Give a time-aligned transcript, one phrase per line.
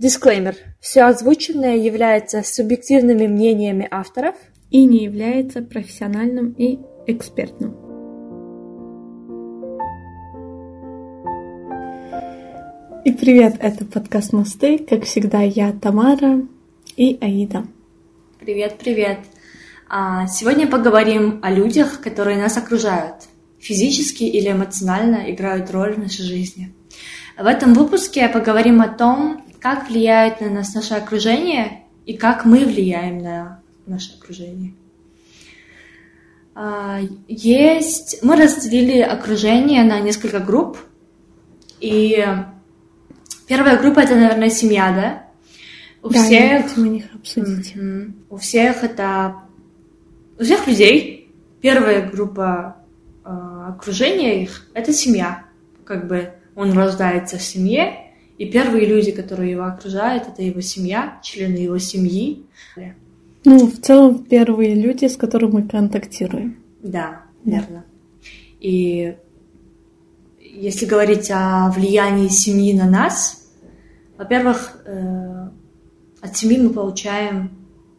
[0.00, 0.56] Дисклеймер.
[0.80, 4.34] Все озвученное является субъективными мнениями авторов
[4.70, 7.76] и не является профессиональным и экспертным.
[13.04, 14.78] И привет, это подкаст «Мосты».
[14.78, 16.40] Как всегда, я Тамара
[16.96, 17.66] и Аида.
[18.38, 19.18] Привет, привет.
[19.86, 23.28] А, сегодня поговорим о людях, которые нас окружают,
[23.58, 26.72] физически или эмоционально играют роль в нашей жизни.
[27.36, 32.64] В этом выпуске поговорим о том, как влияет на нас наше окружение и как мы
[32.64, 34.74] влияем на наше окружение.
[36.54, 38.20] А, есть...
[38.22, 40.78] Мы разделили окружение на несколько групп.
[41.80, 42.26] И
[43.46, 45.26] первая группа— это, наверное, семья, да?
[46.02, 46.76] У да, всех...
[46.76, 47.74] о них обсудить.
[47.74, 48.12] Mm-hmm.
[48.30, 49.36] У всех это...
[50.38, 52.76] У всех людей первая группа
[53.24, 53.28] э,
[53.68, 55.44] окружения их— это семья.
[55.84, 58.09] Как бы он рождается в семье,
[58.40, 62.46] и первые люди, которые его окружают, это его семья, члены его семьи.
[63.44, 66.56] Ну, в целом, первые люди, с которыми мы контактируем.
[66.82, 67.84] Да, верно.
[68.58, 69.14] И
[70.40, 73.46] если говорить о влиянии семьи на нас,
[74.16, 75.50] во-первых, э,
[76.22, 77.50] от семьи мы получаем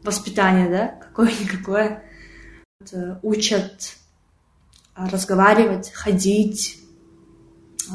[0.03, 2.02] воспитание, да, какое-никакое.
[2.92, 3.95] Э, учат
[4.95, 6.80] разговаривать, ходить,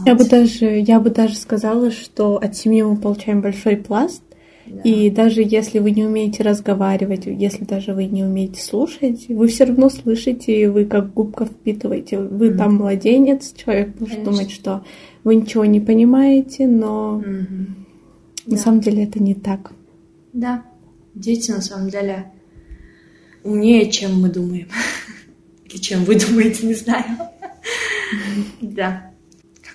[0.05, 4.23] я бы даже, я бы даже сказала, что от семьи мы получаем большой пласт,
[4.67, 4.83] да.
[4.83, 9.65] И даже если вы не умеете разговаривать, если даже вы не умеете слушать, вы все
[9.65, 12.19] равно слышите, и вы как губка впитываете.
[12.19, 12.57] Вы mm-hmm.
[12.57, 14.33] там младенец, человек может Конечно.
[14.33, 14.85] думать, что
[15.23, 17.67] вы ничего не понимаете, но mm-hmm.
[18.47, 18.57] на да.
[18.57, 19.73] самом деле это не так.
[20.33, 20.65] Да,
[21.15, 22.33] дети на самом деле
[23.45, 24.69] умнее, чем мы думаем.
[25.65, 27.05] Или чем вы думаете, не знаю.
[28.61, 29.13] Да.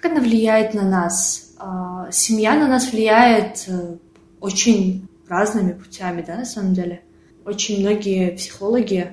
[0.02, 1.53] Как она влияет на нас?
[1.57, 3.97] А, семья на нас влияет э,
[4.39, 7.02] очень разными путями, да, на самом деле.
[7.45, 9.11] Очень многие психологи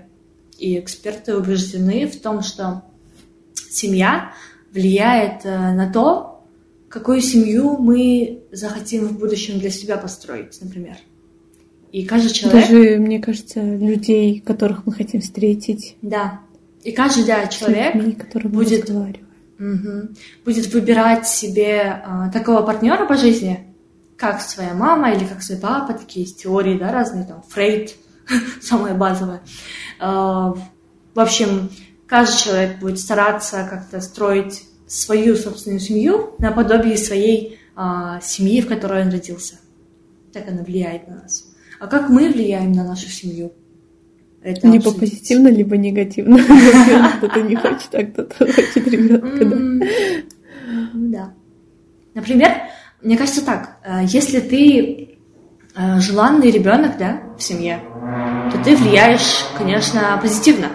[0.58, 2.84] и эксперты убеждены в том, что
[3.70, 4.32] семья
[4.72, 6.42] влияет э, на то,
[6.88, 10.96] какую семью мы захотим в будущем для себя построить, например.
[11.92, 12.62] И каждый человек...
[12.62, 15.96] Даже, мне кажется, людей, которых мы хотим встретить.
[16.00, 16.40] Да.
[16.82, 18.90] И каждый да, человек людьми, будет
[19.58, 20.08] Угу.
[20.44, 23.74] Будет выбирать себе э, такого партнера по жизни,
[24.16, 27.96] как своя мама или как свой папа, такие есть теории, да, разные, там, Фрейд,
[28.62, 29.40] самое базовое.
[30.00, 30.52] Э,
[31.14, 31.70] в общем,
[32.06, 39.02] каждый человек будет стараться как-то строить свою собственную семью наподобие своей э, семьи, в которой
[39.02, 39.56] он родился.
[40.32, 41.46] Так она влияет на нас.
[41.80, 43.52] А как мы влияем на нашу семью?
[44.42, 45.00] Это либо обсудить.
[45.00, 46.38] позитивно, либо негативно.
[47.18, 49.86] Кто-то не хочет, а кто-то хочет ребенка.
[50.94, 51.34] Да.
[52.14, 52.50] Например,
[53.02, 55.18] мне кажется так, э, если ты
[55.76, 57.80] э, желанный ребенок, да, в семье,
[58.52, 60.66] то ты влияешь, конечно, позитивно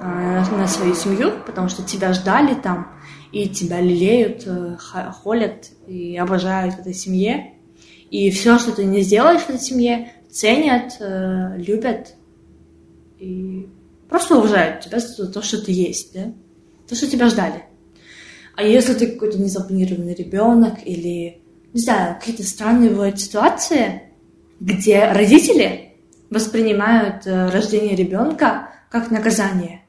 [0.00, 2.92] э, на свою семью, потому что тебя ждали там,
[3.32, 4.46] и тебя лелеют,
[5.22, 7.54] холят и обожают в этой семье.
[8.10, 12.14] И все, что ты не сделаешь в этой семье, ценят, э, любят
[13.18, 13.68] и
[14.08, 16.32] просто уважают тебя за то, что ты есть, да?
[16.88, 17.64] То, что тебя ждали.
[18.56, 24.02] А если ты какой-то незапланированный ребенок или, не знаю, какие-то странные бывают ситуации,
[24.58, 25.96] где родители
[26.30, 29.82] воспринимают э, рождение ребенка как наказание.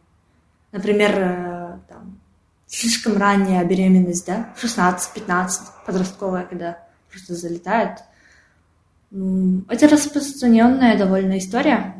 [0.72, 2.20] Например, э, там,
[2.68, 5.50] слишком ранняя беременность, да, 16-15,
[5.86, 8.00] подростковая, когда просто залетает–
[9.70, 11.96] это распространенная довольно история.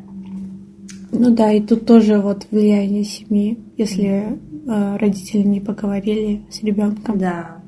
[1.12, 4.36] Ну да, и тут тоже вот влияние семьи, если
[4.66, 7.18] э, родители не поговорили с ребенком.
[7.18, 7.62] Да.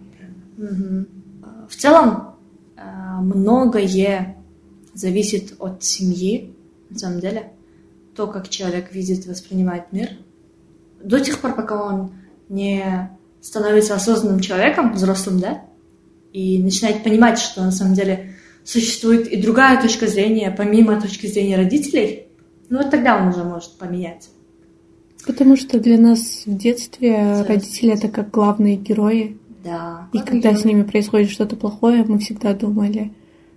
[0.58, 1.06] Угу.
[1.68, 2.34] В целом
[2.76, 2.82] э,
[3.20, 4.36] многое
[4.94, 6.52] зависит от семьи,
[6.90, 7.52] на самом деле.
[8.16, 10.08] То, как человек видит, воспринимает мир.
[11.04, 12.14] До тех пор, пока он
[12.48, 15.62] не становится осознанным человеком, взрослым, да,
[16.32, 18.35] и начинает понимать, что на самом деле
[18.66, 22.26] существует и другая точка зрения, помимо точки зрения родителей,
[22.68, 24.28] ну вот тогда он уже может поменять.
[25.24, 27.46] Потому что для нас в детстве Сейчас.
[27.46, 29.38] родители это как главные герои.
[29.64, 30.08] Да.
[30.12, 30.60] И когда герои.
[30.60, 33.12] с ними происходит что-то плохое, мы всегда думали,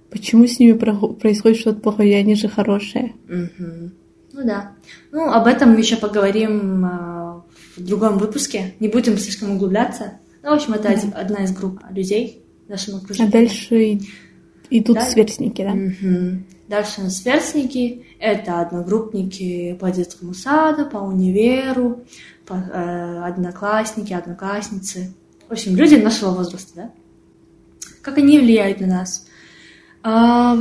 [0.09, 3.13] почему с ними происходит что-то плохое, они же хорошие.
[3.27, 3.91] Угу.
[4.33, 4.71] Ну да.
[5.11, 7.41] Ну, об этом мы еще поговорим э,
[7.77, 8.73] в другом выпуске.
[8.79, 10.13] Не будем слишком углубляться.
[10.43, 11.19] Ну, в общем, это да.
[11.19, 13.27] одна из групп людей в нашем окружении.
[13.29, 13.99] А дальше
[14.69, 15.05] и тут да?
[15.05, 15.71] сверстники, да?
[15.71, 16.43] Угу.
[16.67, 22.03] Дальше на сверстники— это одногруппники по детскому саду, по универу,
[22.45, 25.13] по, э, одноклассники, одноклассницы.
[25.47, 26.91] В общем, люди нашего возраста, да?
[28.01, 29.27] Как они влияют на нас?
[30.03, 30.55] А,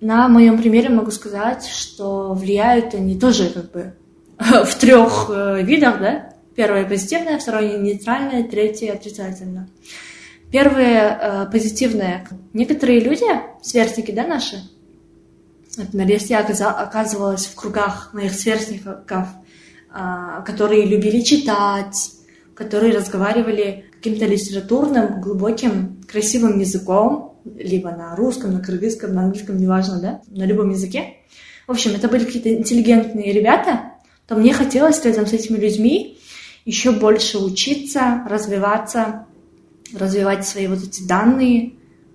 [0.00, 3.94] на моем примере могу сказать, что влияют они тоже как бы
[4.38, 6.34] в трех э, видах, да?
[6.54, 9.68] Первое позитивное, второе нейтральное, третье отрицательное.
[10.52, 12.28] Первое э, позитивное.
[12.52, 13.24] Некоторые люди,
[13.62, 14.62] сверстники, да, наши,
[15.78, 19.28] например, если я оказывалась в кругах моих сверстников,
[19.90, 22.12] э, которые любили читать,
[22.54, 30.00] которые разговаривали каким-то литературным, глубоким, красивым языком, либо на русском, на кыргызском, на английском, неважно,
[30.00, 31.16] да, на любом языке.
[31.66, 33.94] В общем, это были какие-то интеллигентные ребята,
[34.26, 36.18] то мне хотелось рядом с этими людьми
[36.66, 39.26] еще больше учиться, развиваться,
[39.94, 41.74] развивать свои вот эти данные,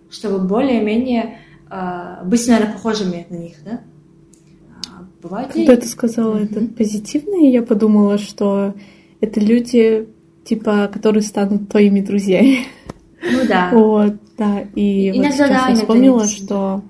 [0.10, 1.40] чтобы более-менее
[1.70, 3.82] э, быть, наверное, похожими на них, да?
[4.88, 5.78] А, бывает Когда и...
[5.78, 6.44] ты сказала mm-hmm.
[6.44, 8.74] это позитивное, я подумала, что
[9.22, 10.08] это люди,
[10.44, 12.66] типа, которые станут твоими друзьями.
[13.24, 13.70] Ну да.
[13.74, 14.62] Вот, да.
[14.76, 16.30] И иногда, вот сейчас да, я вспомнила, нет.
[16.30, 16.84] что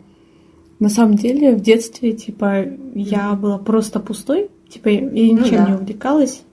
[0.80, 2.92] на самом деле в детстве, типа, mm-hmm.
[2.96, 5.70] я была просто пустой, типа, я ничем ну, да.
[5.70, 6.44] не увлекалась.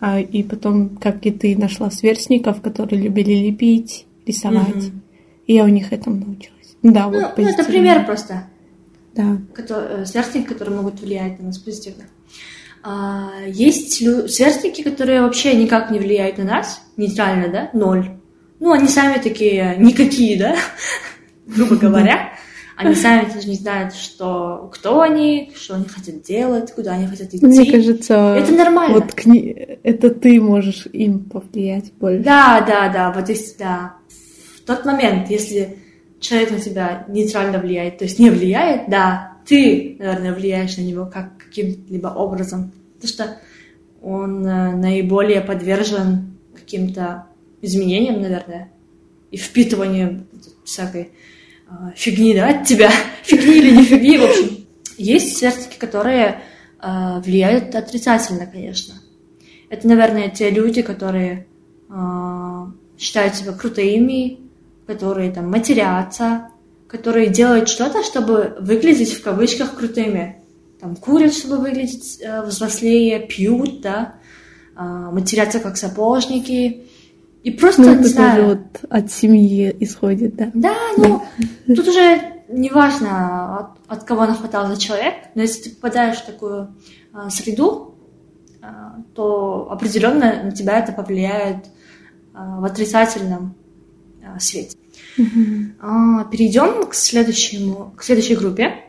[0.00, 4.68] А, и потом, как и ты, нашла сверстников, которые любили лепить, рисовать.
[4.68, 5.00] Mm-hmm.
[5.46, 6.76] И я у них этому научилась.
[6.82, 8.44] Да, ну, вот ну, это пример просто.
[9.14, 9.38] Да.
[9.52, 12.04] Который, э, сверстники, которые могут влиять на нас позитивно.
[12.84, 18.10] А, есть лю- сверстники, которые вообще никак не влияют на нас, нейтрально, да, ноль.
[18.60, 20.56] Ну, они сами такие никакие, да,
[21.46, 22.37] грубо говоря.
[22.78, 27.34] Они сами даже не знают, что, кто они, что они хотят делать, куда они хотят
[27.34, 27.44] идти.
[27.44, 29.00] Мне кажется, это нормально.
[29.00, 29.48] Вот кни...
[29.82, 32.22] это ты можешь им повлиять больше.
[32.22, 33.94] Да, да, да, вот если, да.
[34.56, 35.78] В тот момент, если
[36.20, 41.06] человек на тебя нейтрально влияет, то есть не влияет, да, ты, наверное, влияешь на него
[41.06, 43.40] как каким-либо образом, потому что
[44.00, 47.26] он э, наиболее подвержен каким-то
[47.60, 48.70] изменениям, наверное,
[49.32, 50.28] и впитыванию
[50.64, 51.10] всякой
[51.94, 52.90] фигни, да, от тебя,
[53.22, 54.66] фигни или не фигни, в общем.
[54.96, 56.42] Есть сверстники, которые
[56.80, 58.94] э, влияют отрицательно, конечно.
[59.70, 61.46] Это, наверное, те люди, которые
[61.88, 62.66] э,
[62.98, 64.40] считают себя крутыми,
[64.86, 66.48] которые там матерятся,
[66.88, 70.42] которые делают что-то, чтобы выглядеть в кавычках крутыми.
[70.80, 74.14] Там курят, чтобы выглядеть э, взрослее, пьют, да,
[74.76, 76.88] э, матерятся как сапожники,
[77.42, 78.46] и просто, ну, не знаю...
[78.48, 80.50] вот от семьи исходит, да?
[80.54, 81.22] Да, ну,
[81.66, 81.74] да.
[81.74, 86.74] тут уже неважно, от, от кого нахватал за человек, но если ты попадаешь в такую
[87.12, 87.94] а, среду,
[88.62, 91.66] а, то определенно на тебя это повлияет
[92.34, 93.54] а, в отрицательном
[94.24, 94.76] а, свете.
[95.18, 95.72] Mm-hmm.
[95.80, 98.84] А, перейдем к следующему, к следующей группе.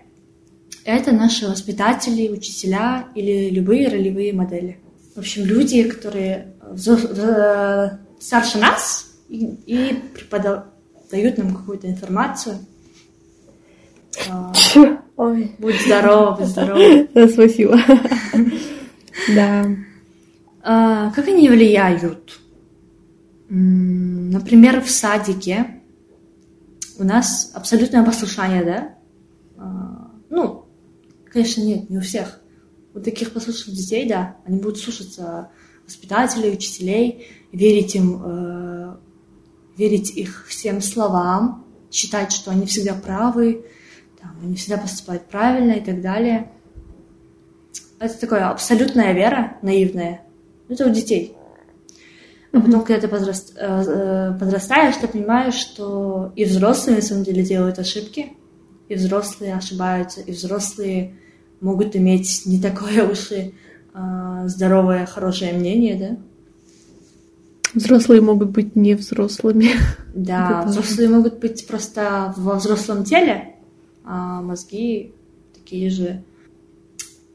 [0.85, 4.79] Это наши воспитатели, учителя или любые ролевые модели.
[5.15, 6.53] В общем, люди, которые
[8.19, 12.59] старше нас и, и преподают нам какую-то информацию.
[14.29, 14.53] А,
[15.15, 15.55] Ой.
[15.57, 17.07] Будь здоров, будь здоров.
[17.13, 17.79] Да, спасибо.
[19.35, 19.65] Да.
[20.63, 22.39] А, как они влияют?
[23.49, 25.81] Например, в садике
[26.97, 28.95] у нас абсолютное послушание, да?
[29.57, 30.65] А, ну,
[31.31, 32.39] конечно, нет, не у всех.
[32.93, 35.49] У таких послушных детей, да, они будут слушаться
[35.85, 38.95] воспитателей, учителей, верить им, э,
[39.77, 43.65] верить их всем словам, считать, что они всегда правы,
[44.21, 46.51] там, они всегда поступают правильно и так далее.
[47.99, 50.21] Это такая абсолютная вера, наивная.
[50.67, 51.35] Это у детей.
[52.51, 57.23] А потом, когда ты подраст, э, э, подрастаешь, ты понимаешь, что и взрослые на самом
[57.23, 58.33] деле делают ошибки,
[58.87, 61.15] и взрослые ошибаются, и взрослые
[61.61, 63.53] могут иметь не такое уж и
[64.45, 66.17] здоровое, хорошее мнение, да?
[67.73, 69.69] Взрослые могут быть не взрослыми.
[70.13, 73.55] Да, взрослые могут быть просто во взрослом теле,
[74.03, 75.13] а мозги
[75.53, 76.23] такие же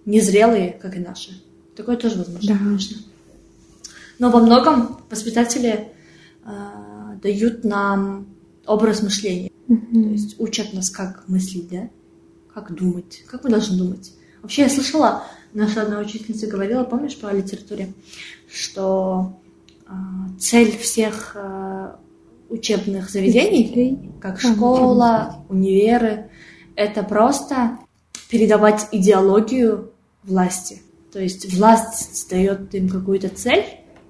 [0.05, 1.41] незрелые, как и наши.
[1.76, 2.59] Такое тоже возможно, да.
[2.59, 2.97] конечно.
[4.19, 5.88] Но во многом воспитатели
[6.45, 6.50] э,
[7.23, 8.26] дают нам
[8.67, 9.50] образ мышления.
[9.69, 10.03] Mm-hmm.
[10.03, 11.88] То есть учат нас, как мыслить, да?
[12.53, 14.12] Как думать, как мы должны думать.
[14.43, 17.93] Вообще, я слышала, наша одна учительница говорила, помнишь, по литературе,
[18.49, 19.38] что
[20.38, 21.97] цель всех э,
[22.49, 26.31] учебных заведений, как школа, универы,
[26.76, 27.79] это просто
[28.31, 30.83] передавать идеологию власти.
[31.12, 33.64] То есть власть дает им какую-то цель,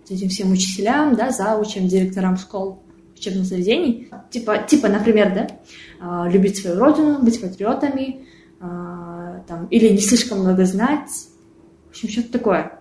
[0.09, 2.83] этим всем учителям, да, заучим, директорам школ,
[3.16, 4.11] учебных заведений.
[4.31, 8.26] Типа, типа например, да, любить свою родину, быть патриотами,
[8.61, 11.11] там, или не слишком много знать,
[11.87, 12.78] в общем, что-то такое.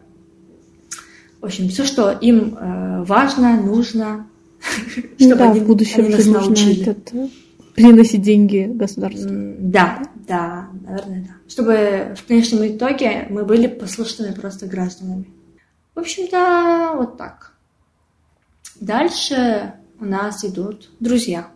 [1.44, 4.30] В общем, все, что им э, важно, нужно,
[5.18, 6.84] чтобы да, они, в будущем они нас научили.
[6.84, 7.14] Этот,
[7.76, 9.30] приносить деньги государству.
[9.60, 11.36] Да, да, наверное, да.
[11.50, 15.26] Чтобы в конечном итоге мы были послушными просто гражданами.
[15.94, 17.52] В общем-то, вот так.
[18.80, 21.50] Дальше у нас идут друзья.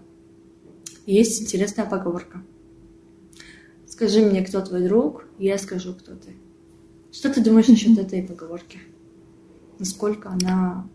[1.06, 2.44] Есть интересная поговорка.
[3.88, 6.36] Скажи мне, кто твой друг, я скажу, кто ты.
[7.14, 8.80] Что ты думаешь насчет этой поговорки?
[9.80, 10.86] Насколько она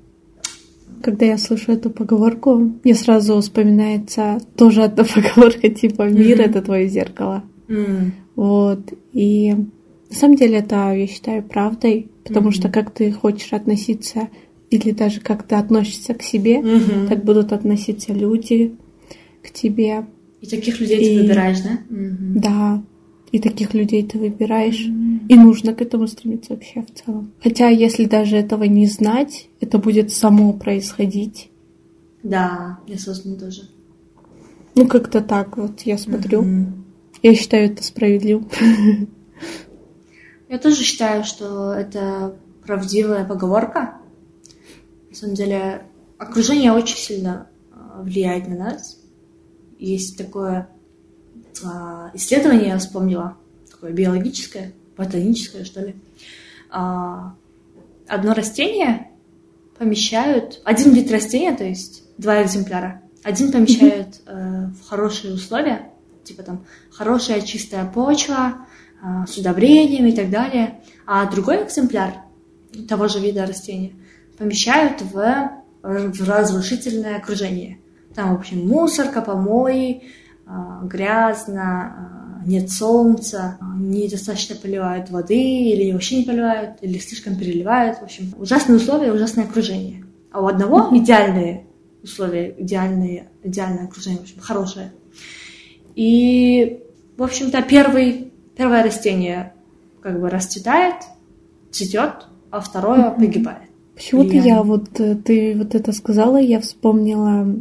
[1.02, 6.62] когда я слышу эту поговорку, мне сразу вспоминается тоже одна поговорка типа «Мир mm-hmm.— это
[6.62, 7.44] твое зеркало».
[8.36, 8.92] Вот.
[9.12, 12.52] И на самом деле это, я считаю, правдой, потому mm-hmm.
[12.52, 14.28] что как ты хочешь относиться
[14.70, 17.08] или даже как ты относишься к себе, mm-hmm.
[17.08, 18.74] так будут относиться люди
[19.42, 20.06] к тебе.
[20.40, 21.16] И таких людей и...
[21.16, 21.78] ты выбираешь, да?
[21.88, 22.32] Mm-hmm.
[22.36, 22.82] Да.
[23.32, 24.86] И таких людей ты выбираешь.
[25.28, 27.32] И нужно к этому стремиться вообще в целом.
[27.42, 31.50] Хотя, если даже этого не знать, это будет само происходить.
[32.22, 33.62] Да, неосознанно тоже.
[34.74, 36.42] Ну, как-то так вот я смотрю.
[36.42, 36.66] Mm-hmm.
[37.22, 38.48] Я считаю это справедливым.
[40.48, 43.96] Я тоже считаю, что это правдивая поговорка.
[45.08, 45.86] На самом деле,
[46.18, 48.98] окружение очень сильно а, влияет на нас.
[49.78, 50.68] Есть такое
[52.14, 53.36] исследование, я вспомнила,
[53.70, 55.96] такое биологическое, ботаническое, что ли.
[56.70, 57.34] А,
[58.06, 59.08] одно растение
[59.78, 65.90] помещают, один вид растения, то есть два экземпляра, один помещают э, в хорошие условия,
[66.24, 68.66] типа там хорошая чистая почва
[69.02, 72.22] э, с удобрением и так далее, а другой экземпляр
[72.88, 73.92] того же вида растения
[74.38, 77.78] помещают в, в разрушительное окружение.
[78.14, 80.02] Там, в общем, мусорка, помои, а,
[80.84, 87.98] грязно, а, нет солнца, а, недостаточно поливают воды, или вообще не поливают, или слишком переливают.
[87.98, 90.04] В общем, ужасные условия, ужасное окружение.
[90.30, 91.66] А у одного идеальные
[92.02, 94.92] условия, идеальные, идеальное окружение, в общем, хорошее.
[95.94, 96.80] И,
[97.16, 99.52] в общем-то, первый, первое растение
[100.00, 100.96] как бы расцветает,
[101.70, 103.68] цветет, а второе погибает.
[103.94, 107.54] Почему-то я вот, э, ты вот это сказала, я вспомнила а,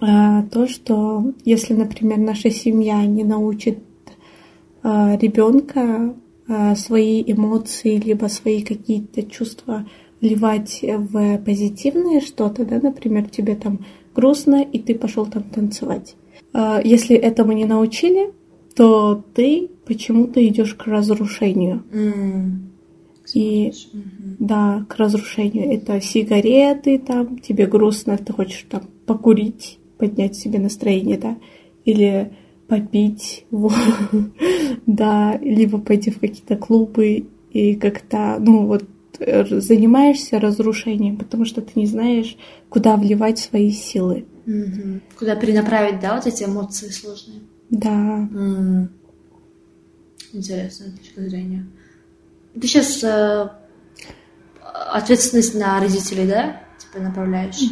[0.00, 3.78] то, что если, например, наша семья не научит
[4.82, 6.14] а, ребенка
[6.46, 9.86] а, свои эмоции, либо свои какие-то чувства
[10.20, 13.80] вливать в позитивное что-то, да, например, тебе там
[14.14, 16.16] грустно, и ты пошел там танцевать.
[16.84, 18.32] Если этому не научили,
[18.76, 21.82] то ты почему-то идешь к разрушению.
[21.92, 22.50] Mm.
[23.32, 24.36] И mm-hmm.
[24.38, 25.72] да, к разрушению.
[25.72, 31.38] Это сигареты, там, тебе грустно, ты хочешь там покурить, поднять себе настроение, да,
[31.86, 32.30] или
[32.68, 33.72] попить, вот,
[34.86, 38.84] да, либо пойти в какие-то клубы и как-то, ну вот,
[39.18, 42.36] занимаешься разрушением, потому что ты не знаешь,
[42.68, 44.26] куда вливать свои силы.
[44.46, 45.00] Угу.
[45.18, 47.40] Куда перенаправить, да, вот эти эмоции сложные?
[47.70, 48.28] Да.
[48.30, 48.90] М-м.
[50.34, 51.66] Интересная точка зрения.
[52.60, 53.48] Ты сейчас э,
[54.92, 57.62] ответственность на родителей, да, типа направляешь?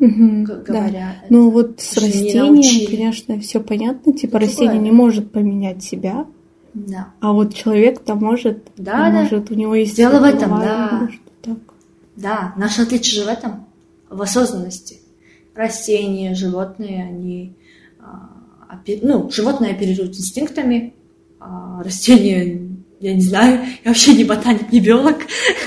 [0.00, 1.16] Угу, говоря.
[1.22, 1.26] Да.
[1.30, 4.12] Ну вот с растением, конечно, все понятно.
[4.12, 4.48] Типа Другое.
[4.48, 6.26] растение не может поменять себя.
[6.74, 7.08] Да.
[7.20, 9.10] А вот человек-то может, да, да.
[9.10, 11.08] может, у него есть дело в этом, да.
[11.42, 11.58] Так.
[12.16, 13.66] Да, наше отличие же в этом,
[14.10, 15.00] в осознанности.
[15.54, 17.54] Растения, животные, они,
[18.00, 18.30] а,
[19.02, 20.94] ну, животные оперируют инстинктами,
[21.38, 22.60] а растения
[23.00, 25.18] я не знаю, я вообще не ботаник, не биолог,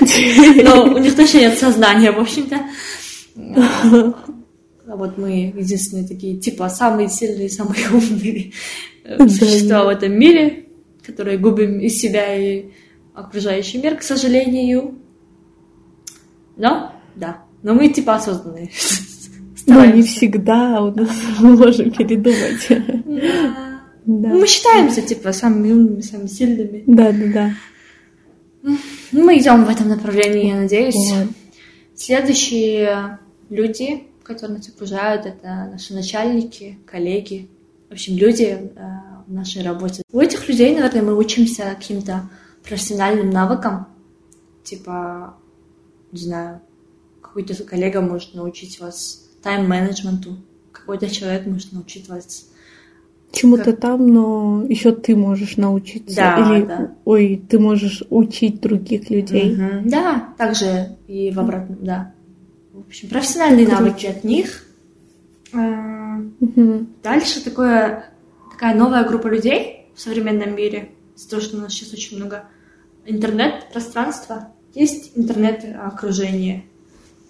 [0.64, 2.58] но у них точно нет сознания, в общем-то.
[3.38, 8.52] А вот мы единственные такие, типа, самые сильные, самые умные
[9.04, 10.66] э, существа в этом мире,
[11.04, 12.70] которые губим из себя и
[13.14, 14.94] окружающий мир, к сожалению.
[16.56, 18.70] Но, да, но мы типа осознанные.
[19.66, 22.68] Но не всегда у нас мы можем передумать.
[24.06, 24.28] Да.
[24.30, 26.84] Мы считаемся, типа, самыми умными, самыми сильными.
[26.86, 27.52] Да, да,
[28.62, 28.72] да.
[29.12, 30.94] Мы идем в этом направлении, я надеюсь.
[30.94, 31.28] Вот.
[31.94, 33.18] Следующие
[33.50, 37.48] люди, которые нас окружают, это наши начальники, коллеги,
[37.88, 38.70] в общем, люди э,
[39.26, 40.02] в нашей работе.
[40.12, 42.28] У этих людей, наверное, мы учимся каким-то
[42.62, 43.86] профессиональным навыкам,
[44.62, 45.34] типа,
[46.12, 46.60] не знаю,
[47.22, 50.36] какой-то коллега может научить вас тайм-менеджменту,
[50.72, 52.50] какой-то человек может научить вас
[53.32, 53.80] чему-то как...
[53.80, 56.16] там, но еще ты можешь научиться.
[56.16, 56.94] Да, Или, да.
[57.04, 59.52] ой, ты можешь учить других людей.
[59.52, 59.88] Угу.
[59.88, 62.12] Да, также и в обратном, да
[62.84, 63.82] в общем, профессиональные Круто.
[63.82, 64.64] навыки от них.
[65.52, 66.86] Угу.
[67.02, 68.04] Дальше такое,
[68.52, 72.44] такая новая группа людей в современном мире, из-за того, что у нас сейчас очень много
[73.06, 76.64] интернет-пространства, есть интернет-окружение.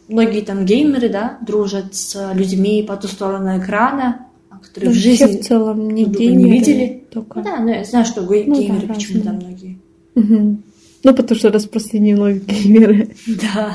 [0.08, 4.26] Многие там геймеры, да, дружат с людьми по ту сторону экрана,
[4.62, 7.04] которые в жизни в целом не геймеры, не видели.
[7.10, 7.38] только...
[7.38, 9.48] Ну да, но я знаю, что гей- Ну да, геймеры почему-то разные.
[9.48, 9.78] многие.
[10.14, 10.62] Мгм.
[11.04, 13.14] Ну, потому что распространено геймеры.
[13.26, 13.74] Да.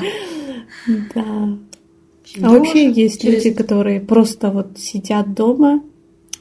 [1.14, 1.58] Да.
[2.42, 5.82] А вообще есть через- люди, которые просто вот сидят дома,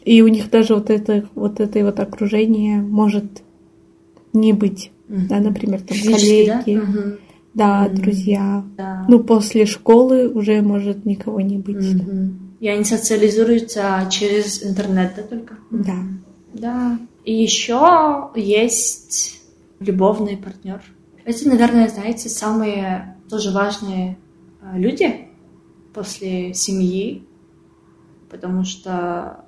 [0.05, 3.25] и у них даже вот это вот это вот окружение может
[4.33, 4.91] не быть.
[5.07, 6.61] Да, например, там Физически, да?
[6.63, 7.17] коллеги,
[7.53, 7.95] да, Мгм.
[7.95, 8.63] друзья.
[8.77, 9.05] Да.
[9.07, 11.93] Ну, после школы уже может никого не быть.
[11.93, 12.39] Мгм.
[12.59, 15.55] И они социализируются через интернет, да, только?
[15.69, 15.97] Да.
[16.53, 16.99] Да.
[17.25, 19.39] И еще есть
[19.79, 20.81] любовный партнер.
[21.25, 24.17] Это, наверное, знаете, самые тоже важные
[24.75, 25.27] люди
[25.93, 27.23] после семьи,
[28.29, 29.45] потому что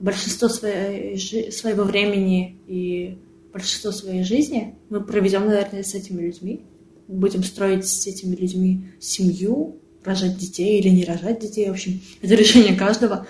[0.00, 1.18] большинство своей,
[1.50, 3.18] своего времени и
[3.52, 6.62] большинство своей жизни мы проведем, наверное, с этими людьми.
[7.08, 11.68] Будем строить с этими людьми семью, рожать детей или не рожать детей.
[11.68, 13.26] В общем, это решение каждого.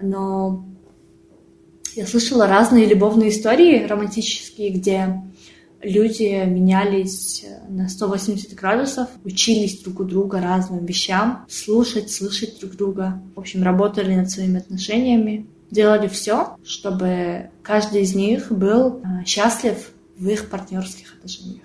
[0.00, 0.64] Но
[1.94, 5.22] я слышала разные любовные истории романтические, где
[5.82, 13.20] люди менялись на 180 градусов, учились друг у друга разным вещам, слушать, слышать друг друга.
[13.34, 19.92] В общем, работали над своими отношениями, делали все, чтобы каждый из них был а, счастлив
[20.18, 21.64] в их партнерских отношениях.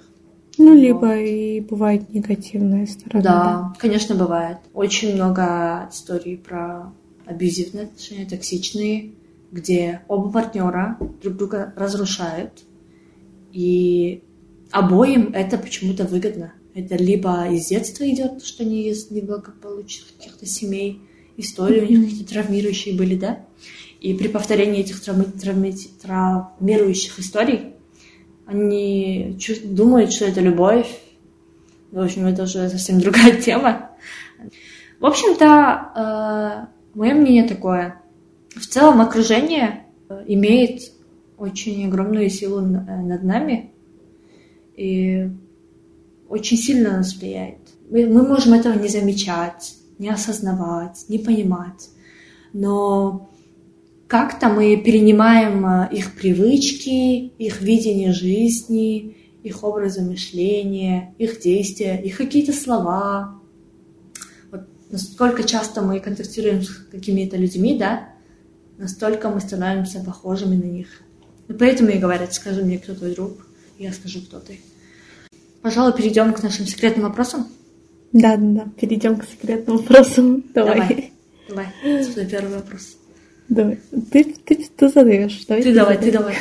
[0.57, 0.79] Ну, Вот.
[0.79, 3.23] либо и бывает негативная сторона.
[3.23, 4.57] Да, конечно, бывает.
[4.73, 6.93] Очень много историй про
[7.25, 9.11] абьюзивные отношения, токсичные,
[9.51, 12.63] где оба партнера друг друга разрушают,
[13.55, 14.21] и
[14.69, 16.53] обоим это почему-то выгодно.
[16.73, 21.01] Это либо из детства идет, что они из неблагополучных каких-то семей,
[21.37, 23.45] истории у них какие-то травмирующие были, да?
[24.01, 27.75] И при повторении этих травми- травми- травмирующих историй
[28.45, 30.87] они чу- думают, что это любовь.
[31.91, 33.91] В общем, это уже совсем другая тема.
[34.99, 38.01] В общем-то, мое мнение такое.
[38.53, 40.94] В целом окружение э, имеет
[41.37, 43.71] очень огромную силу э, над нами
[44.75, 45.29] и
[46.29, 47.59] очень сильно на нас влияет.
[47.89, 51.89] Мы, мы можем этого не замечать, не осознавать, не понимать,
[52.53, 53.29] но
[54.07, 62.17] как-то мы перенимаем э, их привычки, их видение жизни, их образы мышления, их действия, их
[62.17, 63.39] какие-то слова.
[64.51, 68.09] Вот насколько часто мы контактируем с какими-то людьми, да,
[68.77, 70.87] настолько мы становимся похожими на них.
[71.47, 73.45] Поэтому и говорят, скажи мне, кто твой друг,
[73.77, 74.59] я скажу, кто ты.
[75.61, 77.47] Пожалуй, перейдем к нашим секретным вопросам.
[78.13, 78.67] Да, да, да.
[78.79, 80.41] Перейдем к секретному вопросу.
[80.53, 81.11] Давай.
[81.49, 82.97] Давай, давай, свой первый вопрос.
[83.49, 83.79] Давай.
[84.11, 85.45] Ты, ты, ты задаешь.
[85.47, 86.35] Давай Ты давай, ты давай.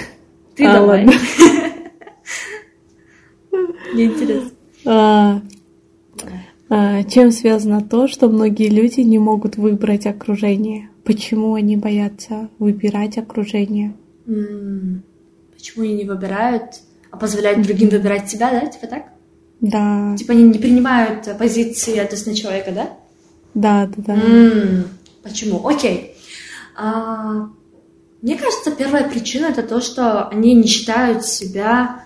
[0.55, 1.05] Ты А, давай.
[1.05, 1.21] ладно.
[3.93, 4.51] Мне интересно.
[4.87, 5.43] А,
[6.69, 10.89] а, чем связано то, что многие люди не могут выбрать окружение?
[11.05, 13.95] Почему они боятся выбирать окружение?
[14.25, 18.67] Почему они не выбирают, а позволяют другим выбирать себя, да?
[18.67, 19.05] Типа так?
[19.61, 22.91] Да, Типа они не принимают э, позиции ответственного человека, да?
[23.55, 24.85] да, да, да.
[25.23, 25.67] Почему?
[25.67, 26.17] Окей.
[26.77, 27.49] А,
[28.21, 32.05] Мне кажется, первая причина это то, что они не считают себя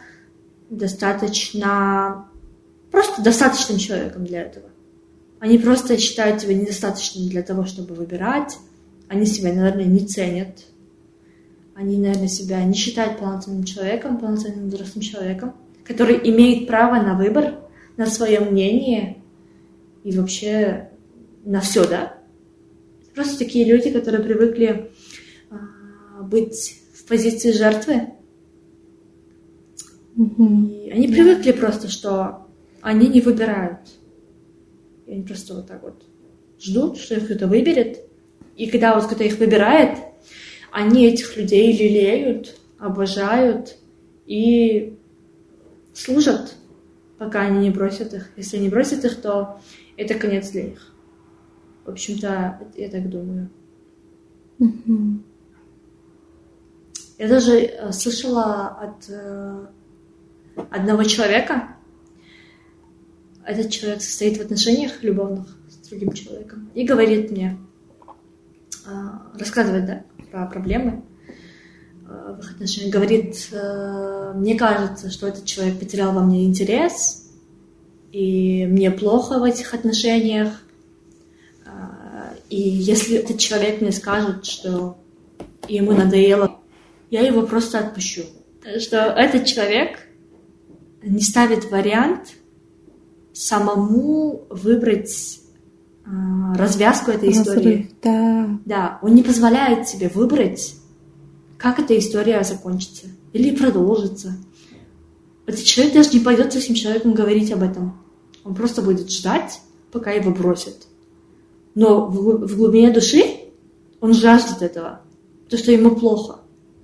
[0.71, 2.29] достаточно...
[2.93, 4.67] Просто достаточным человеком для этого.
[5.41, 8.57] Они просто считают себя недостаточным для того, чтобы выбирать.
[9.09, 10.59] Они себя, наверное, не ценят.
[11.79, 17.55] Они, наверное, себя не считают полноценным человеком, полноценным взрослым человеком, который имеет право на выбор,
[17.97, 19.23] на свое мнение
[20.03, 20.91] и вообще
[21.45, 22.19] на все, да?
[23.15, 24.91] Просто такие люди, которые привыкли
[25.51, 28.09] а, быть в позиции жертвы.
[30.17, 32.49] И они привыкли просто, что
[32.81, 33.89] они не выбирают.
[35.07, 36.03] И они просто вот так вот
[36.61, 38.01] ждут, что их кто-то выберет.
[38.57, 40.08] И когда вот кто-то их выбирает,
[40.71, 43.77] они этих людей лелеют, обожают
[44.27, 44.97] и
[45.95, 46.55] служат,
[47.19, 48.31] пока они не бросят их.
[48.37, 49.61] Если они бросят их, то
[49.97, 50.93] это конец для них.
[51.85, 53.51] В общем-то, я так думаю.
[57.19, 59.67] Я даже э, слышала от э,
[60.71, 61.77] одного человека,
[63.45, 67.59] этот человек состоит в отношениях любовных с другим человеком, и говорит мне,
[68.87, 68.91] э,
[69.37, 71.03] рассказывает, да, про проблемы
[72.07, 77.31] э, в их отношениях, говорит, э, мне кажется, что этот человек потерял во мне интерес,
[78.13, 80.49] и мне плохо в этих отношениях,
[81.69, 84.97] Э, и если этот человек мне скажет, что
[85.69, 86.59] ему надоело,
[87.11, 88.23] я его просто отпущу.
[88.79, 89.99] Что этот человек
[91.03, 92.35] не ставит вариант
[93.33, 95.41] самому выбрать
[96.57, 97.57] развязку этой истории.
[97.57, 98.59] Разрыв, да.
[98.65, 100.75] Да, он не позволяет тебе выбрать,
[101.57, 104.37] как эта история закончится или продолжится.
[105.47, 107.99] Этот человек даже не пойдет с этим человеком говорить об этом.
[108.45, 109.61] Он просто будет ждать,
[109.93, 110.87] пока его бросят.
[111.75, 113.23] Но в, в глубине души
[114.01, 115.01] он жаждет этого,
[115.49, 116.41] то, что ему плохо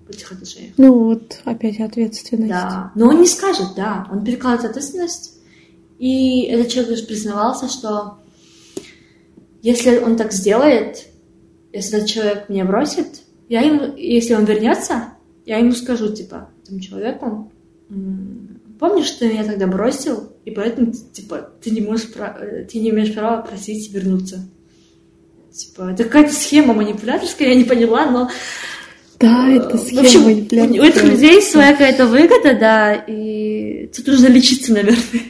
[0.06, 0.74] в этих отношениях.
[0.76, 2.50] Ну вот, опять ответственность.
[2.50, 5.38] Да, но он не скажет, да, он перекладывает ответственность,
[5.98, 8.18] и этот человек даже признавался, что
[9.64, 11.07] если он так сделает,
[11.72, 15.14] если этот человек меня бросит, я ему, если он вернется,
[15.46, 17.50] я ему скажу, типа, этому человеку,
[18.79, 23.14] помнишь, ты меня тогда бросил, и поэтому, типа, ты не можешь, э, ты не имеешь
[23.14, 24.46] права просить вернуться.
[25.50, 28.31] Типа, это какая-то схема манипуляторская, я не поняла, но...
[29.18, 30.83] Да, это схема в общем, манипуляторская.
[30.83, 35.22] У этих людей своя какая-то выгода, да, и тут нужно лечиться, наверное.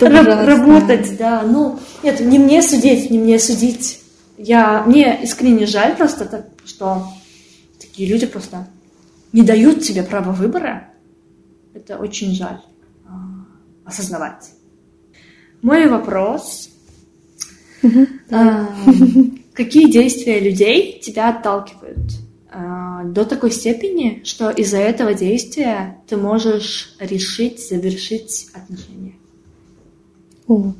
[0.00, 1.42] Раб- работать, да.
[1.42, 4.00] Ну, нет, не мне судить, не мне судить.
[4.38, 7.06] Я, мне искренне жаль просто, так, что
[7.80, 8.66] такие люди просто
[9.32, 10.88] не дают тебе права выбора.
[11.74, 12.60] Это очень жаль
[13.06, 13.46] а,
[13.84, 14.50] осознавать.
[15.62, 16.68] Мой вопрос.
[18.30, 18.68] А,
[19.54, 21.98] Какие действия людей тебя отталкивают
[22.50, 29.14] а, до такой степени, что из-за этого действия ты можешь решить завершить отношения?
[30.52, 30.72] О.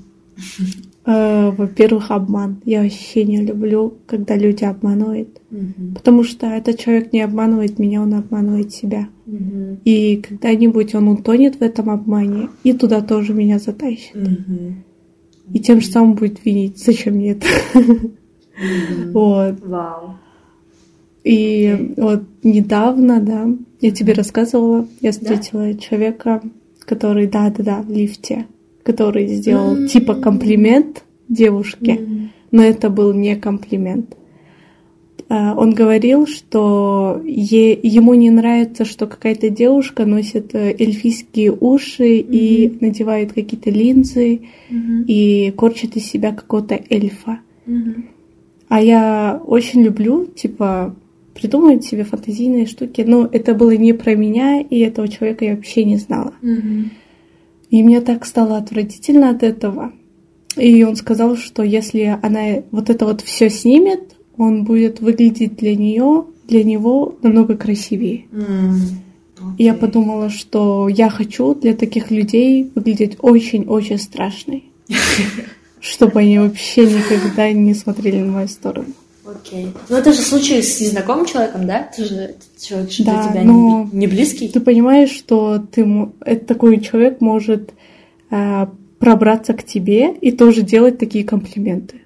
[1.04, 2.60] Э, Во-первых, обман.
[2.64, 5.40] Я вообще не люблю, когда люди обманывают.
[5.50, 5.94] Мгм.
[5.94, 9.08] Потому что этот человек не обманывает меня, он обманывает себя.
[9.26, 9.80] Мгм.
[9.84, 14.14] И когда-нибудь он утонет в этом обмане, и туда тоже меня затащит.
[14.14, 14.84] Мгм.
[15.52, 17.46] И тем же самым будет винить, зачем мне это.
[19.12, 19.60] Вот.
[19.66, 20.16] Вау.
[21.24, 23.48] И вот недавно, да,
[23.80, 26.42] я тебе рассказывала, я встретила человека,
[26.80, 28.46] который, да-да-да, в лифте,
[28.82, 29.86] который сделал М.
[29.88, 32.30] типа комплимент девушке, Мгм.
[32.50, 34.16] но это был не комплимент.
[35.28, 42.18] А, Он говорил, что е- ему не нравится, что какая-то девушка носит э, эльфийские уши
[42.18, 42.78] и Мгм.
[42.80, 45.04] надевает какие-то линзы Мгм.
[45.06, 47.38] и корчит из себя какого-то эльфа.
[47.66, 48.06] Мгм.
[48.68, 50.94] А я очень люблю, типа,
[51.34, 53.02] придумывать себе фантазийные штуки.
[53.06, 56.34] Но это было не про меня, и этого человека я вообще не знала.
[56.42, 56.90] Мгм.
[57.72, 59.92] И мне так стало отвратительно от этого.
[60.56, 65.74] И он сказал, что если она вот это вот все снимет, он будет выглядеть для
[65.74, 68.26] нее, для него намного красивее.
[68.30, 68.76] М.
[69.56, 74.64] И я подумала, что я хочу для таких людей выглядеть очень-очень страшной.
[75.80, 78.92] Чтобы они вообще никогда не смотрели на мою сторону.
[79.24, 79.72] Окей.
[79.88, 81.88] Ну, это же случай с незнакомым человеком, да?
[81.96, 84.48] Ты же человек же Да, для тебя но- не, не близкий.
[84.48, 85.86] Ты понимаешь, что ты,
[86.24, 87.72] это такой человек может
[88.30, 92.00] а, пробраться к тебе и тоже делать такие комплименты.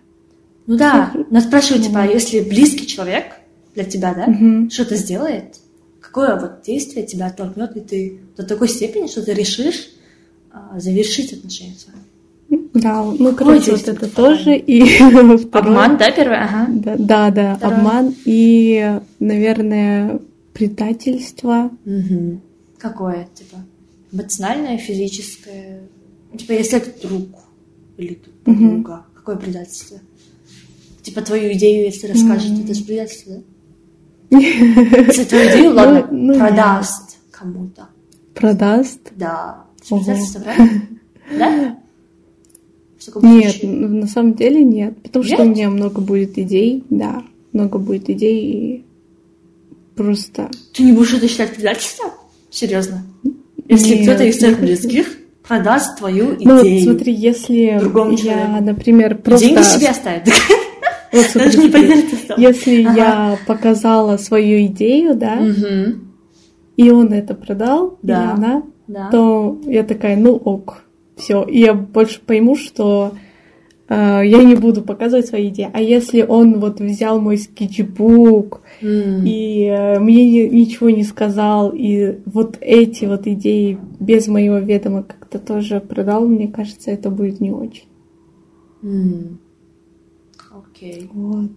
[0.66, 1.12] Ну да.
[1.30, 3.26] Но спрашиваю, типа, а если близкий человек
[3.74, 4.70] для тебя, да, Мгм.
[4.70, 5.56] что-то сделает,
[6.00, 9.90] какое вот действие тебя оттолкнет, и ты до такой степени, что ты решишь
[10.52, 12.02] а, завершить отношения с вами?
[12.74, 14.56] Да, ну, короче, вот это тоже.
[14.56, 14.82] И
[15.38, 16.44] второе- Обман, да, первое?
[16.44, 16.66] Ага.
[16.68, 17.76] Да, да, да, Второе.
[17.78, 20.20] обман и, наверное,
[20.52, 21.70] предательство.
[21.84, 22.40] Мгм.
[22.78, 23.56] Какое, типа,
[24.12, 25.80] эмоциональное, физическое?
[26.32, 27.28] Ну, Типа, если это друг
[27.96, 28.82] или Мгм.
[28.82, 29.98] подруга, какое предательство?
[31.02, 32.64] Типа, твою идею, если расскажешь, М.
[32.64, 33.34] это же предательство,
[34.30, 34.38] да?
[34.38, 37.88] Если твою идею, ладно, Ну, ну, продаст кому-то.
[38.34, 39.00] Продаст.
[39.16, 39.64] Да.
[39.78, 40.04] Это же Ого.
[40.04, 40.82] предательство, правильно?
[41.38, 41.78] Да?
[43.22, 44.96] Нет, на самом деле нет.
[45.02, 45.46] Потому что Нет?
[45.46, 47.22] у меня много будет идей, да.
[47.52, 48.84] Много будет идей и
[49.94, 50.50] просто...
[50.74, 52.10] Ты не будешь это считать предательством?
[52.50, 53.02] Серьезно?
[53.68, 55.06] Если кто-то из твоих близких
[55.46, 58.64] продаст твою идею, Ну вот смотри, если другому я, человеку.
[58.64, 59.46] например, просто...
[59.46, 60.28] деньги себе оставит.
[61.12, 62.04] Вот смотри.
[62.36, 62.96] Если Ага.
[62.96, 66.12] я показала свою идею, да, Мгм.
[66.76, 68.22] и он это продал, Да.
[68.24, 69.08] или она, Да.
[69.10, 70.82] то я такая, ну ок,
[71.16, 71.42] все.
[71.44, 73.14] И я больше пойму, что
[73.88, 75.68] э, я не буду показывать свои идеи.
[75.72, 79.24] А если он вот взял мой скетчбук М.
[79.24, 85.02] и э, мне ни- ничего не сказал, и вот эти вот идеи без моего ведома
[85.02, 87.86] как-то тоже продал, мне кажется, это будет не очень.
[88.82, 89.38] М.
[90.54, 91.08] Окей.
[91.12, 91.50] Вот.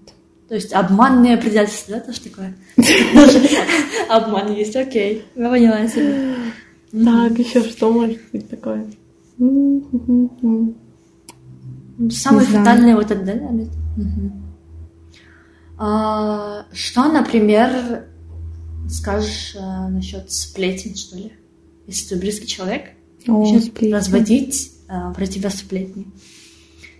[0.47, 2.55] То есть обманное предательство, да, тоже такое?
[4.09, 5.23] Обман есть, окей.
[5.35, 6.35] Я поняла себя.
[6.91, 8.87] Так, еще что может быть такое?
[12.11, 13.39] Самый фатальный вот этот, да.
[15.77, 18.05] А, Что, например,
[18.89, 21.33] скажешь а, насчет сплетен, что ли?
[21.87, 22.91] Если ты близкий человек,
[23.27, 23.93] О, начнет сплетни.
[23.93, 26.07] разводить а, про тебя сплетни.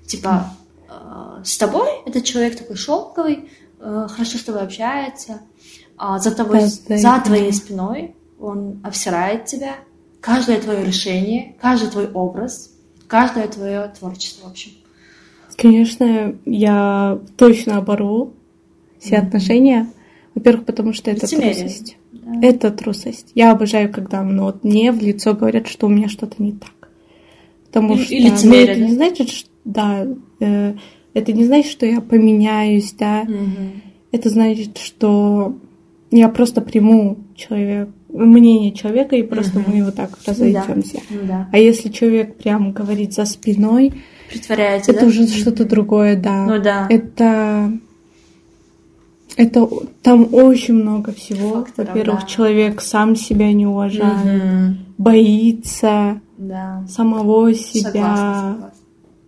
[0.06, 0.54] Типа,
[0.90, 3.50] э, с тобой этот человек такой шелковый,
[3.80, 5.42] э, хорошо с тобой общается,
[5.98, 9.76] а за тобой, да, за твоей спиной он обсирает тебя,
[10.22, 12.72] каждое твое решение, каждый твой образ,
[13.08, 14.72] каждое твое творчество, в общем.
[15.58, 18.34] Конечно, я точно оборву
[19.00, 19.28] все mm-hmm.
[19.28, 19.90] отношения.
[20.36, 21.54] Во-первых, потому что это Лицемерие.
[21.56, 21.98] трусость.
[22.12, 22.48] Да.
[22.48, 23.32] Это трусость.
[23.36, 26.90] Я обожаю, когда ну, вот мне в лицо говорят, что у меня что-то не так.
[27.66, 28.76] Потому и, что и ну, это да?
[28.76, 30.08] не значит, что да,
[30.40, 30.76] э,
[31.14, 33.24] это не значит, что я поменяюсь, да.
[33.24, 33.82] Mm-hmm.
[34.12, 35.58] Это значит, что
[36.12, 39.72] я просто приму человек, мнение человека и просто угу.
[39.72, 41.00] мы вот так разойдемся.
[41.10, 41.28] Да.
[41.28, 41.50] Да.
[41.52, 43.94] А если человек прям говорит за спиной,
[44.30, 45.08] притворяется, это да?
[45.08, 46.46] уже что-то другое, да.
[46.46, 46.88] Ну да.
[46.90, 47.72] Это
[49.38, 49.70] это
[50.02, 51.66] там очень много всего.
[51.78, 52.26] Во-первых, да.
[52.26, 54.76] человек сам себя не уважает, угу.
[54.98, 56.84] боится да.
[56.90, 57.92] самого себя.
[57.92, 58.72] Согласна,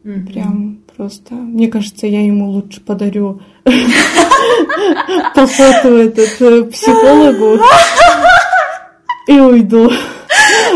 [0.04, 0.32] согласна.
[0.32, 1.36] Прям просто.
[1.36, 3.42] Мне кажется, я ему лучше подарю
[5.36, 7.62] поход этот э, психологу
[9.28, 9.90] и уйду.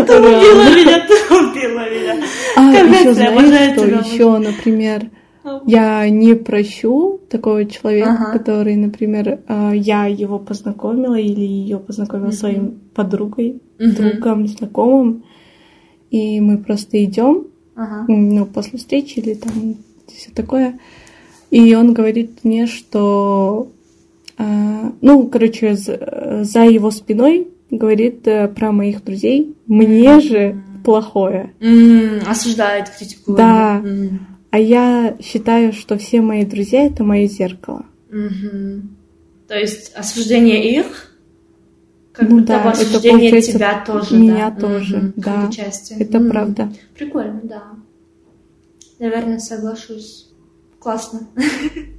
[0.05, 2.23] Ты убила меня, ты убила меня.
[2.57, 5.09] А, еще знаешь, что еще, например,
[5.65, 8.31] я не прощу такого человека, ага.
[8.31, 15.23] который, например, а, я его познакомила или ее познакомила uh своим подругой, uh другом, знакомым,
[16.09, 18.05] и мы просто идем, ага.
[18.07, 19.75] ну, после встречи или там
[20.07, 20.79] все такое,
[21.51, 23.71] и он говорит мне, что,
[24.37, 31.53] э, ну, короче, за, за его спиной говорит э, про моих друзей, мне же плохое.
[32.27, 33.37] Осуждает, критикует.
[33.37, 33.83] Да.
[34.51, 37.85] А я считаю, что все мои друзья это мое зеркало.
[39.47, 41.11] То есть осуждение их,
[42.13, 44.61] как ну, будто да, осуждение это тебя тоже, меня да?
[44.61, 45.13] тоже, mm-hmm.
[45.17, 45.51] да.
[45.51, 45.93] Части.
[45.93, 46.29] Это mm-hmm.
[46.29, 46.73] правда.
[46.97, 47.63] Прикольно, да.
[48.99, 50.31] Наверное, соглашусь.
[50.79, 51.27] Классно.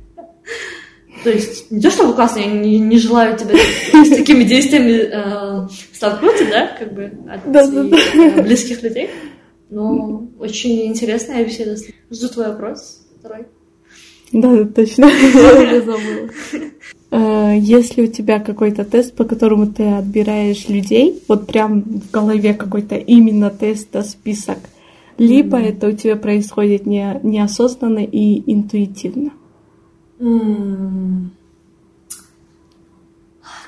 [1.26, 5.68] То есть не то, чтобы классно, я не, не желаю тебе с такими действиями э,
[5.92, 7.40] столкнуться, да, как бы от.
[7.52, 9.10] Э, близких людей.
[9.68, 11.74] Но очень интересная беседа.
[12.12, 13.46] Жду твой вопрос, второй.
[14.30, 15.06] Да, точно.
[15.06, 16.30] Я забыла.
[17.10, 22.54] Э, если у тебя какой-то тест, по которому ты отбираешь людей, вот прям в голове
[22.54, 24.58] какой-то именно тест, да, список,
[25.18, 25.68] либо mm-hmm.
[25.70, 29.32] это у тебя происходит не, неосознанно и интуитивно.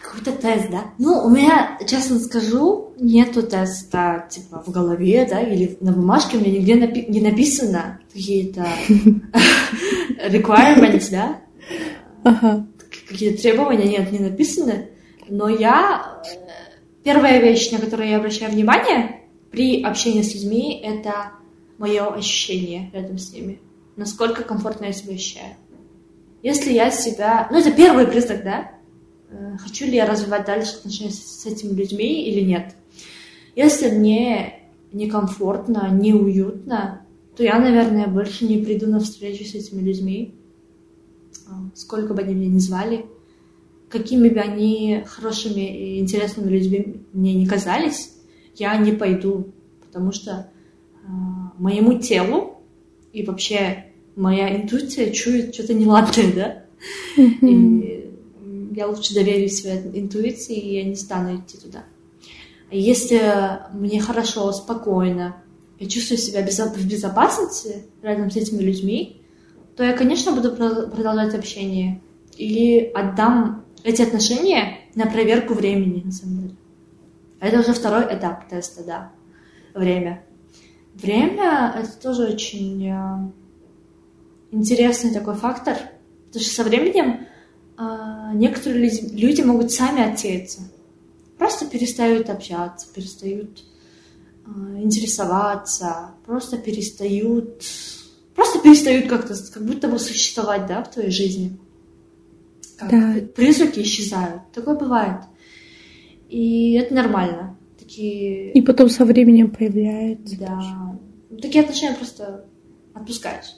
[0.03, 0.85] Какой-то тест, да?
[0.99, 6.41] Ну, у меня, честно скажу, нету теста, типа, в голове, да, или на бумажке у
[6.41, 8.67] меня нигде напи- не написано какие-то
[10.29, 11.41] requirements, да?
[12.25, 12.67] Ага.
[13.09, 14.89] Какие-то требования нет, не написаны.
[15.29, 16.23] Но я...
[17.05, 21.33] Первая вещь, на которую я обращаю внимание при общении с людьми, это
[21.79, 23.61] мое ощущение рядом с ними.
[23.97, 25.55] Насколько комфортно я себя ощущаю.
[26.43, 27.49] Если я себя...
[27.51, 28.71] Ну, это первый признак, да?
[29.31, 32.75] Э, хочу ли я развивать дальше отношения с этими людьми или нет.
[33.57, 37.03] Если мне некомфортно, неуютно,
[37.37, 40.35] то я, наверное, больше не приду на встречу с этими людьми,
[41.49, 43.07] а, сколько бы они меня ни звали,
[43.89, 48.15] какими бы они хорошими и интересными людьми мне не казались,
[48.55, 49.53] я не пойду,
[49.87, 50.51] потому что
[51.03, 51.07] э,
[51.59, 52.61] моему телу
[53.13, 53.88] и вообще
[54.19, 56.63] моя интуиция чует что-то неладное, да?
[57.17, 58.11] И
[58.75, 61.85] я лучше доверю своей интуиции, и я не стану идти туда.
[62.71, 63.21] Если
[63.73, 65.37] мне хорошо, спокойно,
[65.79, 69.23] я чувствую себя в безопасности рядом с этими людьми,
[69.77, 72.03] то я, конечно, буду продолжать общение.
[72.37, 76.57] Или отдам эти отношения на проверку времени, на самом деле.
[77.41, 79.13] Это уже второй этап теста, да.
[79.75, 80.25] Время.
[80.95, 83.31] Время— это тоже очень э,
[84.51, 85.77] интересный такой фактор,
[86.27, 87.27] потому что со временем
[87.79, 90.61] э, некоторые люди могут сами отсеяться,
[91.37, 93.65] просто перестают общаться, перестают
[94.47, 94.51] э,
[94.83, 97.63] интересоваться, просто перестают,
[98.35, 101.59] просто перестают как-то, как будто бы существовать, да, в твоей жизни.
[102.79, 103.15] Как да.
[103.35, 105.23] Призраки исчезают, такое бывает.
[106.29, 107.57] И это нормально.
[107.79, 108.53] Такие...
[108.53, 110.37] И потом со временем появляется.
[110.39, 110.99] Да.
[111.41, 112.45] Такие отношения просто
[112.95, 113.58] отпускаешь.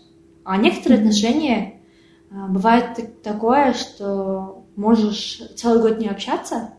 [0.51, 1.81] А некоторые отношения
[2.29, 6.73] а, бывает такое, что можешь целый год не общаться,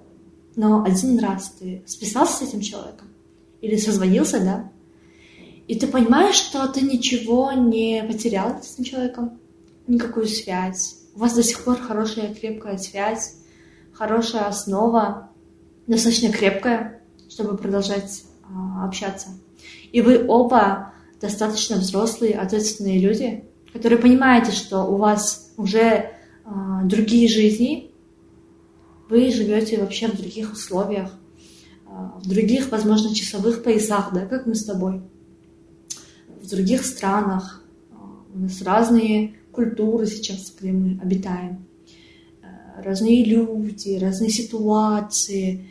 [0.57, 3.07] но один раз ты списался с этим человеком
[3.61, 4.71] или созвонился, да,
[5.69, 9.39] и ты понимаешь, что ты ничего не потерял с этим человеком,
[9.87, 10.97] никакую связь.
[11.15, 13.37] У вас до сих пор хорошая крепкая связь,
[13.93, 15.29] хорошая основа,
[15.87, 19.29] достаточно крепкая, чтобы продолжать а, общаться.
[19.93, 26.09] И вы оба достаточно взрослые, ответственные люди, которые понимаете, что у вас уже э,
[26.85, 27.91] другие жизни,
[29.09, 31.11] вы живете вообще в других условиях,
[31.85, 35.01] э, в других, возможно, часовых поясах, да, как мы с тобой,
[36.41, 37.63] в других странах.
[38.33, 41.65] У нас разные культуры сейчас, где мы обитаем,
[42.77, 45.69] разные люди, разные ситуации.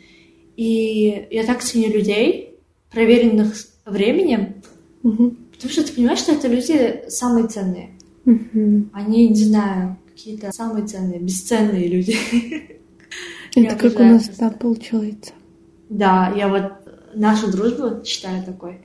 [0.55, 2.59] И я так ценю людей,
[2.91, 4.61] проверенных временем,
[5.03, 5.37] Мгм.
[5.61, 7.91] Потому что ты понимаешь, что это люди самые ценные.
[8.25, 8.89] Мгм.
[8.93, 12.15] Они, не знаю, какие-то самые ценные, бесценные люди.
[13.55, 15.33] Это как у нас да, получается.
[15.89, 16.71] Да, я вот
[17.13, 18.79] нашу дружбу считаю такой.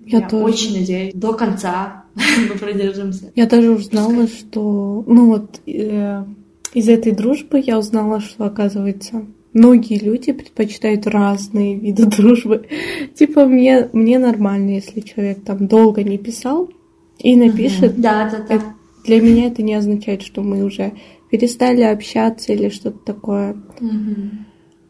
[0.00, 0.44] Я Я тоже.
[0.44, 2.04] очень надеюсь, до конца
[2.48, 3.32] мы продержимся.
[3.34, 6.24] Я даже узнала, что, ну вот, э,
[6.72, 9.26] из этой дружбы я узнала, что, оказывается,
[9.58, 12.66] многие люди предпочитают разные виды дружбы.
[13.14, 16.70] Типа, мне, мне нормально, если человек там долго не писал
[17.18, 18.00] и напишет.
[18.00, 18.74] Да, да, да.
[19.04, 20.92] Для меня это не означает, что мы уже
[21.30, 23.56] перестали общаться или что-то такое.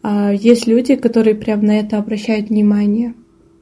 [0.03, 3.15] А есть люди, которые прям на это обращают внимание.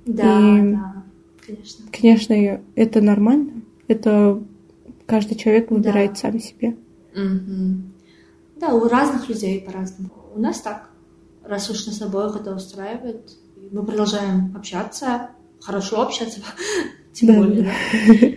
[0.04, 1.04] Да, И- да,
[1.46, 1.84] конечно.
[2.00, 3.62] Конечно, это нормально.
[3.88, 4.42] Это
[5.06, 6.16] каждый человек выбирает Да.
[6.16, 6.76] сам себе.
[7.14, 7.92] Мгм.
[8.60, 10.10] Да, у разных людей по-разному.
[10.34, 10.90] У нас так.
[11.48, 13.30] Раз уж нас обоих это устраивает,
[13.70, 15.30] мы продолжаем общаться,
[15.60, 16.40] хорошо общаться,
[17.12, 17.70] тем Да, более, да.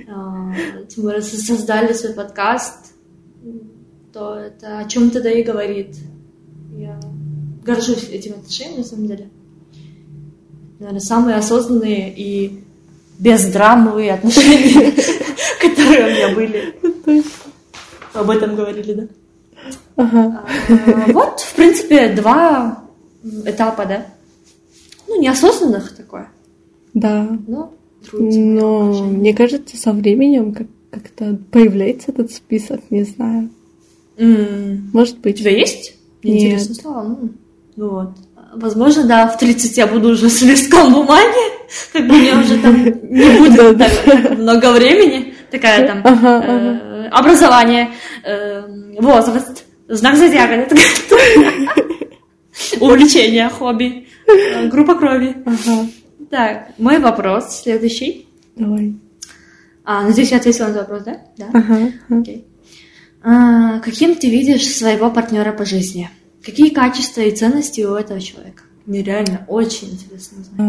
[0.08, 0.14] да.
[0.16, 0.54] А,
[0.88, 2.94] Тем более со- создали свой подкаст,
[4.14, 5.96] то это о чем тогда и говорит.
[6.78, 7.00] Я
[7.64, 9.30] горжусь этим отношением, на самом деле.
[10.80, 12.64] Наверное, самые осознанные и
[13.18, 14.92] бездрамовые отношения,
[15.62, 16.76] которые у меня были.
[18.14, 19.08] Об этом говорили, да?
[19.96, 20.46] Ага.
[20.70, 22.86] А, Вот, в принципе, два
[23.46, 24.06] этапа, да?
[25.08, 26.28] Ну, неосознанных такое,
[26.94, 27.28] Да.
[27.48, 27.74] но.
[28.14, 33.50] Но мне кажется, со временем как- как-то появляется этот список, не знаю.
[34.18, 35.40] М, Может У быть.
[35.40, 35.96] тебя есть?
[36.24, 37.04] Мне интересно стало.
[37.04, 37.30] Ну,
[37.76, 38.10] ну вот.
[38.56, 41.46] Возможно, да, в 30 я буду уже с листком бумаги,
[41.94, 45.34] как бы у меня уже там не будет так много времени.
[45.52, 47.90] Такая там Ага, э, образование,
[48.24, 48.64] э,
[49.00, 50.68] возраст, знак зодиака.
[52.80, 55.36] увлечение, хобби, э, группа крови.
[55.46, 55.88] Ага.
[56.30, 58.28] Так, мой вопрос следующий.
[58.56, 58.96] Давай.
[59.84, 61.22] А, надеюсь, я ответила на вопрос, да?
[61.38, 61.46] Да.
[61.54, 61.92] Ага.
[62.10, 62.46] Окей.
[63.24, 66.10] А, каким ты видишь своего партнера по жизни?
[66.46, 68.64] Какие качества и ценности у этого человека?
[68.86, 70.60] Мне реально очень интересно узнать.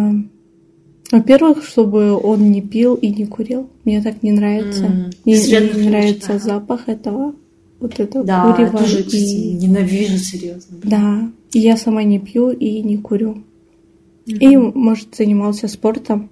[1.13, 3.69] А, Во-первых, чтобы он не пил и не курил.
[3.85, 4.85] Мне так не нравится.
[4.85, 7.35] М, Мне светлый не нравится запах этого.
[7.81, 8.79] Вот этого Да, я курева.
[8.79, 10.77] тоже, и- ненавижу, серьезно.
[10.79, 10.91] блин.
[10.91, 11.31] Да.
[11.53, 13.43] Я сама не пью и не курю.
[14.27, 16.31] И, может, занимался спортом,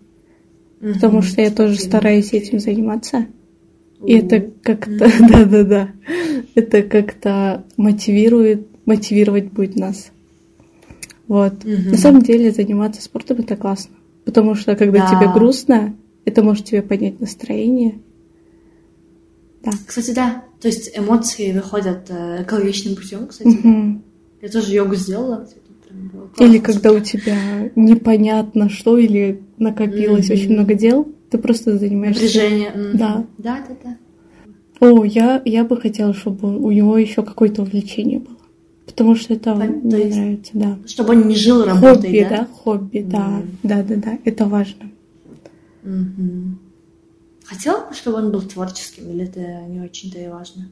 [0.80, 0.94] Мгм.
[0.94, 3.26] потому что я тоже стараюсь этим заниматься.
[4.06, 5.90] И это как-то, да-да-да,
[6.54, 10.12] это как-то мотивирует, мотивировать будет нас.
[11.26, 11.64] Вот.
[11.64, 15.08] На самом деле заниматься спортом это классно, потому что когда Да.
[15.08, 17.98] тебе грустно, это может тебе поднять настроение.
[19.64, 19.72] Да.
[19.86, 20.44] Кстати, да.
[20.60, 23.48] То есть эмоции выходят э, экологичным путем, кстати.
[23.48, 24.02] Мгм.
[24.40, 25.46] Я тоже йогу сделала.
[26.38, 30.34] Или когда у тебя непонятно что, или накопилось Мгм.
[30.34, 32.22] очень много дел, ты просто занимаешься.
[32.22, 32.70] Напряжение.
[32.70, 32.96] Мгм.
[32.98, 33.26] Да.
[33.38, 33.96] Да, да, да.
[34.80, 38.36] О, я, я бы хотела, чтобы у него еще какое-то увлечение было.
[38.86, 40.78] Потому что это то мне есть нравится, да.
[40.86, 42.28] Чтобы он не жил работой, Хобби, да?
[42.28, 42.46] да?
[42.46, 43.28] Хобби, да.
[43.28, 43.58] Мгм.
[43.62, 44.18] Да, да, да.
[44.24, 44.90] Это важно.
[45.82, 46.58] Мгм.
[47.44, 50.70] Хотела бы, чтобы он был творческим, или это не очень-то и важно?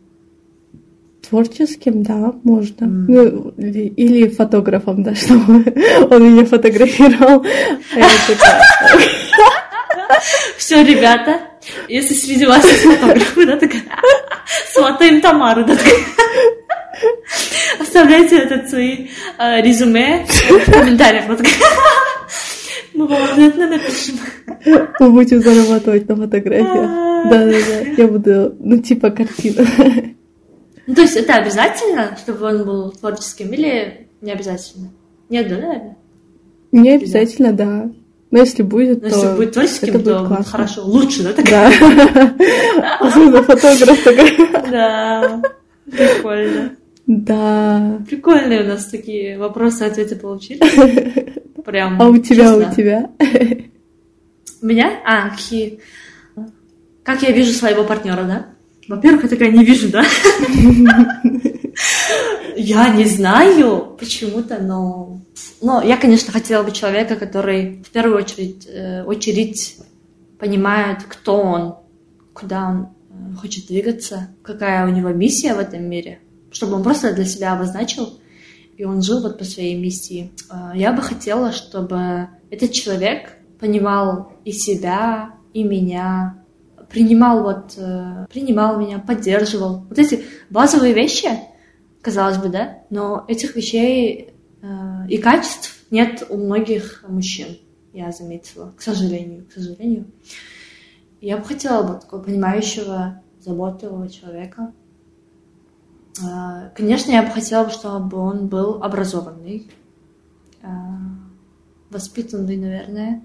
[1.28, 2.84] Творческим, да, можно.
[2.84, 3.06] М.
[3.06, 5.64] Ну, или, или фотографом, да, чтобы
[6.10, 7.44] он меня фотографировал.
[7.94, 8.62] А такая,
[10.56, 11.40] Все, ребята,
[11.88, 13.82] если среди вас есть фотографы, да, такая,
[14.72, 15.76] сватаем Тамару, да.
[17.80, 19.08] Оставляйте этот свои
[19.38, 21.24] э, резюме в комментариях.
[22.94, 24.18] Мы вам обязательно напишем.
[24.98, 27.30] Мы будем зарабатывать на фотографиях.
[27.30, 28.02] Да, да, да.
[28.02, 29.66] Я буду, ну, типа картина.
[30.86, 34.90] Ну, то есть это обязательно, чтобы он был творческим, или не обязательно?
[35.28, 35.96] Нет, да, наверное?
[36.72, 37.90] Не обязательно, да.
[38.30, 40.44] Но если будет, Но то если будет творческим, это будет то классно.
[40.44, 41.72] хорошо, лучше, да, такая?
[41.78, 42.36] Да.
[43.00, 44.70] Особенно фотограф такой.
[44.70, 45.42] Да,
[45.90, 46.72] прикольно.
[47.06, 48.00] Да.
[48.08, 50.60] Прикольные у нас такие вопросы-ответы получились.
[51.64, 52.00] Прям.
[52.02, 52.70] А у тебя, честно.
[52.70, 53.10] у тебя?
[54.60, 55.00] У меня?
[55.04, 55.80] А, какие?
[57.04, 58.46] Как я вижу своего партнера, да?
[58.88, 60.04] Во-первых, я такая не вижу, да?
[62.56, 65.20] Я не знаю почему-то, но...
[65.60, 69.76] Но я, конечно, хотела бы человека, который в первую очередь, э, очередь
[70.38, 71.74] понимает, кто он,
[72.32, 76.20] куда он э, хочет двигаться, какая у него миссия в этом мире,
[76.50, 78.18] чтобы он просто для себя обозначил,
[78.76, 80.32] и он жил вот по своей миссии.
[80.50, 86.42] Э, я бы хотела, чтобы этот человек понимал и себя, и меня,
[86.88, 89.84] принимал вот, э, принимал меня, поддерживал.
[89.88, 91.28] Вот эти базовые вещи,
[92.02, 97.58] казалось бы, да, но этих вещей э, и качеств нет у многих мужчин,
[97.92, 100.06] я заметила, к сожалению, к сожалению.
[101.20, 104.72] Я бы хотела бы такого понимающего, заботливого человека.
[106.22, 109.70] Э, конечно, я бы хотела, чтобы он был образованный,
[111.90, 113.22] воспитанный, наверное,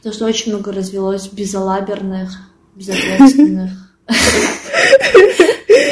[0.00, 2.30] потому что очень много развелось безалаберных,
[2.74, 3.70] безответственных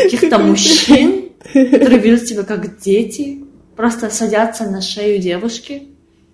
[0.02, 3.44] каких-то мужчин, которые ведут себя как дети,
[3.76, 5.88] просто садятся на шею девушки,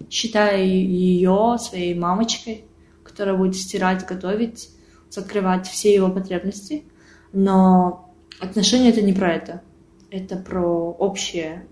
[0.09, 2.65] считая ее своей мамочкой,
[3.03, 4.71] которая будет стирать, готовить,
[5.11, 6.85] закрывать все его потребности.
[7.33, 9.63] Но отношения это не про это.
[10.11, 11.67] Это про общее.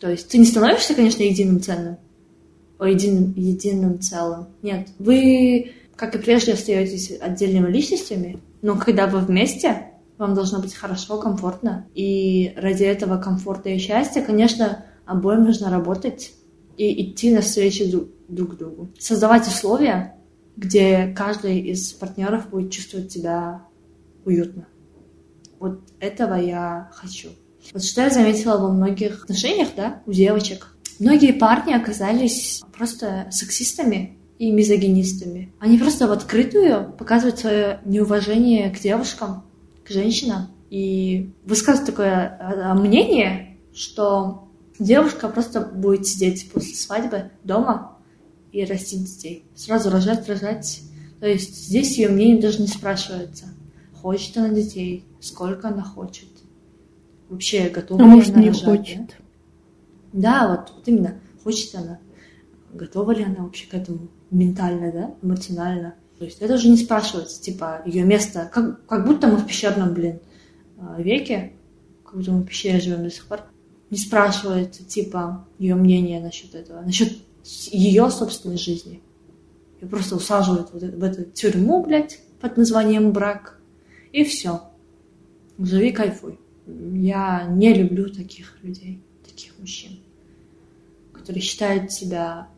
[0.00, 1.98] То есть ты не становишься, конечно, единым ценным,
[2.78, 4.48] о единым, единым целым.
[4.62, 10.74] Нет, вы, как и прежде, остаетесь отдельными личностями, но когда вы вместе, вам должно быть
[10.74, 11.86] хорошо, комфортно.
[11.94, 16.32] И ради этого комфорта и счастья, конечно, обоим нужно работать
[16.76, 18.90] и идти навстречу друг, друг другу.
[18.98, 20.16] Создавать условия,
[20.56, 23.66] где каждый из партнеров будет чувствовать себя
[24.24, 24.66] уютно.
[25.58, 27.30] Вот этого я хочу.
[27.72, 30.73] Вот что я заметила во многих отношениях, да, у девочек.
[30.98, 35.52] Многие парни оказались просто сексистами и мизогинистами.
[35.60, 39.44] Они просто в открытую показывают свое неуважение к девушкам,
[39.84, 47.30] к женщинам и высказывают такое а, а, мнение, что девушка просто будет сидеть после свадьбы
[47.44, 47.98] дома
[48.52, 49.44] и растить детей.
[49.54, 50.80] Сразу рожать, рожать.
[51.20, 53.46] То есть здесь ее мнение даже не спрашивается.
[53.94, 56.28] Хочет она детей, сколько она хочет.
[57.28, 59.06] Вообще готова а может, она не рожать, хочет.
[59.06, 59.23] Да?
[60.14, 61.98] Да, вот, вот именно, хочет она,
[62.72, 65.96] готова ли она вообще к этому ментально, да, эмоционально.
[66.20, 69.92] То есть это уже не спрашивается, типа, ее место, как, как будто мы в пещерном,
[69.92, 70.20] блин,
[70.78, 71.54] а, веке,
[72.04, 73.40] как будто мы в пещере живем до сих пор,
[73.90, 77.18] не спрашивается, типа, ее мнение насчет этого, насчет
[77.72, 79.02] ее собственной жизни.
[79.80, 83.60] Ее просто усаживают вот в эту тюрьму, блядь, под названием брак,
[84.12, 84.62] и все.
[85.58, 86.38] Живи, кайфуй.
[86.68, 90.03] Я не люблю таких людей, таких мужчин
[91.24, 92.48] которые считают себя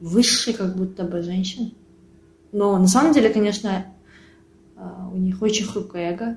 [0.00, 1.72] выше как будто бы женщин.
[2.50, 3.86] Но на самом деле, конечно,
[4.76, 6.36] а, у них очень хрупкое эго.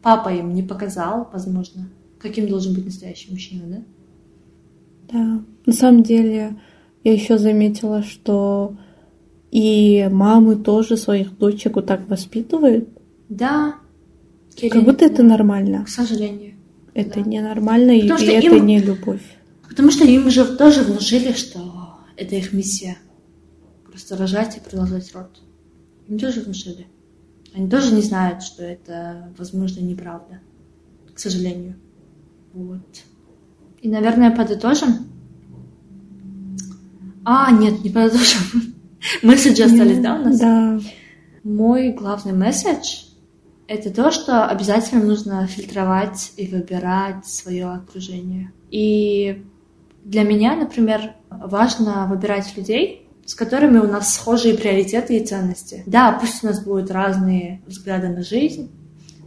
[0.00, 1.88] Папа им не показал, возможно,
[2.20, 3.82] каким должен быть настоящий мужчина, да?
[5.12, 6.56] Да, на самом деле
[7.02, 8.76] я еще заметила, что
[9.50, 12.88] и мамы тоже своих дочек вот так воспитывают.
[13.28, 13.74] Да.
[14.54, 15.84] Кирилл, как будто это нормально.
[15.84, 16.54] К сожалению.
[16.94, 17.28] Это да.
[17.28, 19.39] ненормально, и, и это не любовь.
[19.70, 22.98] Потому что им уже тоже внушили, что это их миссия.
[23.86, 25.40] Просто рожать и продолжать род.
[26.08, 26.88] Им тоже внушили.
[27.54, 30.40] Они тоже не знают, что это, возможно, неправда.
[31.14, 31.76] К сожалению.
[32.52, 32.80] Вот.
[33.80, 35.06] И, наверное, подытожим.
[37.24, 38.74] А, нет, не подытожим.
[39.22, 40.38] Месседжи остались, да, у нас?
[40.38, 40.80] Да.
[41.44, 43.04] Мой главный месседж—
[43.68, 48.52] это то, что обязательно нужно фильтровать и выбирать свое окружение.
[48.70, 49.44] И
[50.04, 55.82] для меня, например, важно выбирать людей, с которыми у нас схожие приоритеты и ценности.
[55.86, 58.70] Да, пусть у нас будут разные взгляды на жизнь,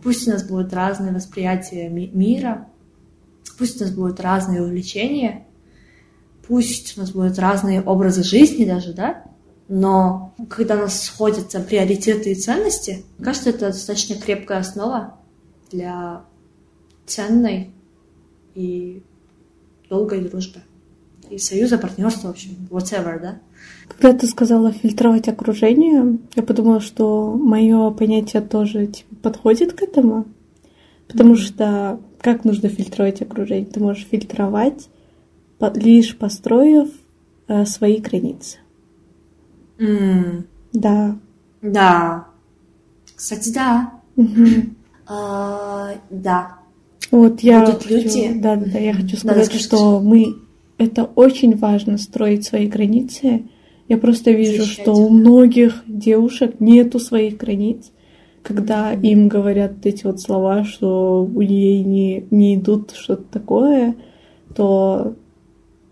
[0.03, 2.67] пусть у нас будут разные восприятия ми- мира,
[3.57, 5.45] пусть у нас будут разные увлечения,
[6.47, 9.23] пусть у нас будут разные образы жизни даже, да,
[9.69, 15.17] но когда у нас сходятся приоритеты и ценности, кажется, это достаточно крепкая основа
[15.71, 16.23] для
[17.05, 17.71] ценной
[18.55, 19.03] и
[19.93, 20.59] долгой дружбы.
[21.29, 23.39] И союза, партнерства, в общем, whatever, да?
[23.87, 30.25] Когда ты сказала фильтровать окружение, я подумала, что мое понятие тоже типа, подходит к этому.
[31.07, 31.37] Потому mm-hmm.
[31.37, 33.65] что как нужно фильтровать окружение?
[33.65, 34.89] Ты можешь фильтровать,
[35.75, 36.89] лишь построив
[37.47, 38.57] э, свои границы.
[39.77, 40.43] Mm.
[40.73, 41.15] Да.
[41.61, 42.27] Да.
[43.15, 43.93] Кстати, да.
[44.17, 44.73] Mm-hmm.
[45.05, 46.62] Uh, да.
[47.13, 48.39] Вот я Будут хочу, люди.
[48.41, 50.33] Да, да, да, я хочу сказать, да, что мы
[50.79, 53.43] это очень важно строить свои границы.
[53.87, 57.91] Я просто вижу, что у многих девушек нету своих границ,
[58.41, 63.95] когда им говорят эти вот слова, что у нее не, не идут что-то такое,
[64.55, 65.13] то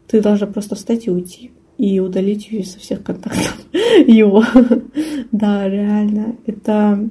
[0.07, 3.63] ты должна просто встать и уйти и удалить ее со всех контактов
[4.07, 4.43] его.
[5.31, 6.35] Да, реально.
[6.47, 7.07] Это,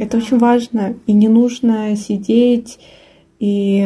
[0.00, 0.96] это очень важно.
[1.06, 2.80] И не нужно сидеть
[3.42, 3.84] и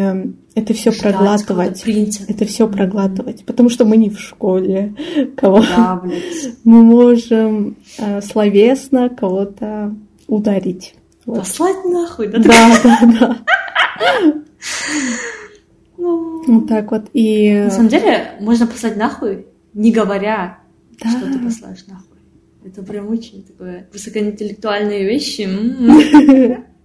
[0.55, 1.83] это все проглатывать.
[2.29, 3.43] Это все проглатывать.
[3.47, 4.95] Потому что мы не в школе.
[5.35, 6.03] Кого да,
[6.65, 9.97] мы можем э, словесно кого-то
[10.27, 10.95] ударить.
[11.25, 11.39] Вот.
[11.39, 12.39] Послать нахуй, да?
[12.39, 14.35] Да, да, да.
[15.97, 16.43] Ну.
[16.47, 17.07] Вот так вот.
[17.15, 17.55] И...
[17.55, 20.59] На самом деле, можно послать нахуй, не говоря,
[21.03, 21.09] да.
[21.09, 22.19] что ты послаешь нахуй.
[22.63, 25.49] Это прям очень такое высокоинтеллектуальные вещи.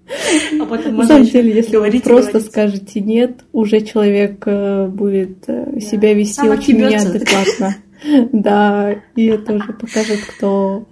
[0.59, 2.51] А потом На самом деле, если вы просто говорить.
[2.51, 5.79] скажете нет, уже человек э, будет э, да.
[5.79, 7.75] себя вести Сам очень неадекватно.
[8.31, 10.87] Да, и это уже покажет, кто,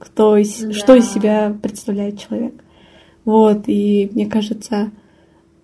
[0.00, 2.54] кто из, что из себя представляет человек.
[3.24, 4.90] Вот, и мне кажется,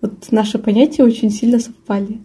[0.01, 2.21] вот наши понятия очень сильно совпали.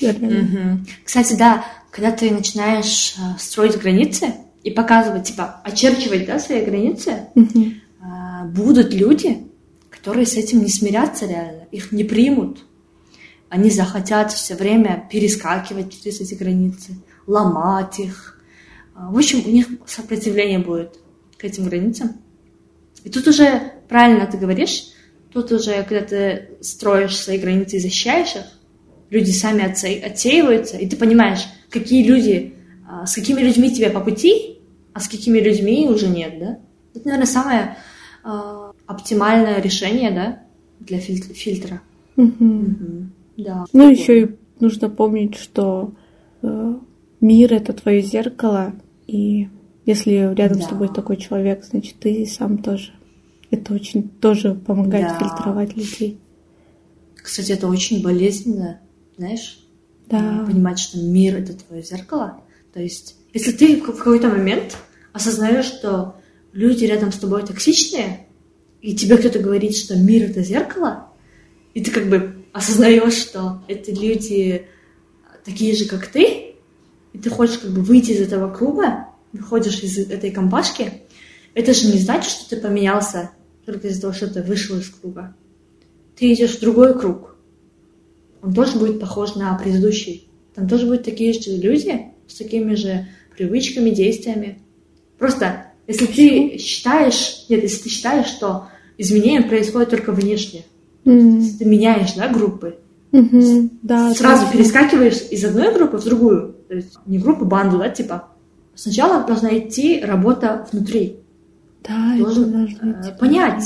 [0.00, 0.78] Угу.
[1.04, 4.28] Кстати, да, когда ты начинаешь э, строить границы
[4.64, 7.66] и показывать, типа, очерчивать, да, свои границы, угу.
[8.46, 9.47] будут люди,
[9.98, 12.64] которые с этим не смирятся реально, их не примут.
[13.48, 16.96] Они захотят все время перескакивать через эти границы,
[17.26, 18.40] ломать их.
[18.94, 20.98] А, в общем, у них сопротивление будет
[21.36, 22.16] к этим границам.
[23.04, 24.90] И тут уже, правильно ты говоришь,
[25.32, 28.44] тут уже, когда ты строишь свои границы и защищаешь их,
[29.10, 32.54] люди сами отсеиваются, и ты понимаешь, какие люди,
[32.88, 34.60] а, с какими людьми тебе по пути,
[34.92, 36.58] а с какими людьми уже нет, да?
[36.94, 37.76] Это, наверное, самое
[38.24, 38.57] а,
[38.88, 40.42] оптимальное решение, да,
[40.80, 41.34] для фильтра.
[41.34, 41.80] фильтра.
[42.16, 42.44] Угу.
[42.44, 43.06] Угу.
[43.36, 43.64] Да.
[43.72, 45.92] Ну, еще и нужно помнить, что
[46.42, 46.74] э,
[47.20, 48.72] мир это твое зеркало,
[49.06, 49.48] и
[49.84, 50.64] если рядом да.
[50.64, 52.92] с тобой такой человек, значит, ты сам тоже.
[53.50, 55.18] Это очень тоже помогает да.
[55.18, 56.18] фильтровать людей.
[57.16, 58.80] Кстати, это очень болезненно,
[59.16, 59.60] знаешь?
[60.06, 60.44] Да.
[60.46, 62.40] Понимать, что мир это твое зеркало.
[62.72, 64.76] То есть, если ты в какой-то момент
[65.12, 66.16] осознаешь, что
[66.52, 68.27] люди рядом с тобой токсичные,
[68.80, 71.08] и тебе кто-то говорит, что мир— это зеркало,
[71.74, 74.66] и ты как бы осознаешь, что это люди
[75.44, 76.54] такие же, как ты,
[77.12, 80.92] и ты хочешь как бы выйти из этого круга, выходишь из этой компашки,
[81.54, 83.30] это же не значит, что ты поменялся
[83.66, 85.34] только из-за того, что ты вышел из круга.
[86.16, 87.36] Ты идешь в другой круг.
[88.42, 90.28] Он тоже будет похож на предыдущий.
[90.54, 94.62] Там тоже будут такие же люди с такими же привычками, действиями.
[95.18, 98.68] Просто если ты считаешь, нет, если ты считаешь, что
[98.98, 100.64] изменения происходят только внешне,
[101.04, 101.56] mm.
[101.58, 102.78] ты меняешь, да, группы,
[103.10, 103.70] mm-hmm.
[103.82, 104.52] да, сразу да.
[104.52, 108.28] перескакиваешь из одной группы в другую, то есть не группу, банду, да, типа.
[108.74, 111.16] Сначала должна идти работа внутри.
[111.82, 113.64] Да, должен э, понять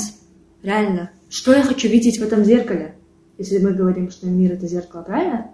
[0.63, 2.95] реально, что я хочу видеть в этом зеркале,
[3.37, 5.51] если мы говорим, что мир это зеркало, правильно?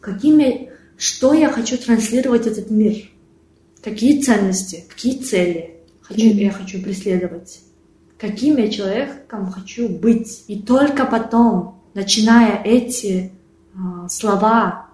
[0.00, 3.10] Какими, что я хочу транслировать этот мир?
[3.82, 5.71] Какие ценности, какие цели?
[6.02, 7.60] Хочу, я хочу преследовать,
[8.18, 10.44] каким я человеком хочу быть.
[10.48, 13.32] И только потом, начиная эти
[13.74, 13.78] э,
[14.08, 14.86] слова,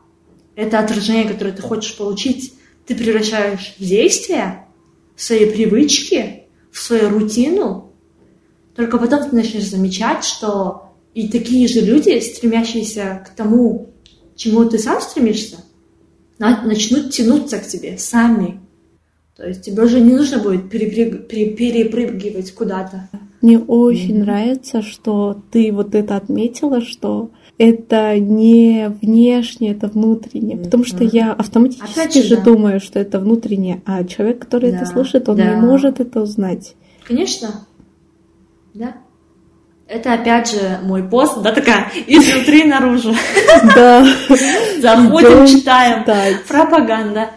[0.55, 2.55] это отражение, которое ты хочешь получить,
[2.87, 4.67] ты превращаешь в действие,
[5.15, 7.93] в свои привычки, в свою рутину.
[8.75, 13.91] Только потом ты начнешь замечать, что и такие же люди, стремящиеся к тому,
[14.37, 15.59] чему ты сам стремишься,
[16.39, 18.61] начнут тянуться к тебе сами.
[19.39, 21.29] То есть тебе уже не нужно будет перепрыг...
[21.29, 23.09] перепрыгивать куда-то.
[23.41, 24.21] Мне очень mm-hmm.
[24.21, 30.57] нравится, что ты вот это отметила, что это не внешнее, это внутреннее.
[30.57, 30.65] Mm-hmm.
[30.65, 32.43] Потому что я автоматически Опять же, же да.
[32.43, 34.79] думаю, что это внутреннее, а человек, который да.
[34.79, 35.55] это слышит, он да.
[35.55, 36.75] не может это узнать.
[37.05, 37.65] Конечно.
[38.75, 38.97] Да.
[39.89, 43.15] Это опять же мой пост, да, такая изнутри наружу.
[43.75, 44.07] Да.
[44.81, 46.05] Заходим, читаем.
[46.47, 47.31] Пропаганда.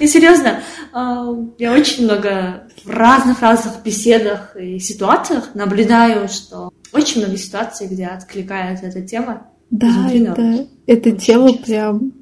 [0.00, 0.60] И серьезно,
[0.92, 1.26] а,
[1.58, 8.06] я очень много в разных разных беседах и ситуациях наблюдаю, что очень много ситуаций, где
[8.06, 9.46] откликается эта тема.
[9.70, 12.12] Да, это, эта тема прям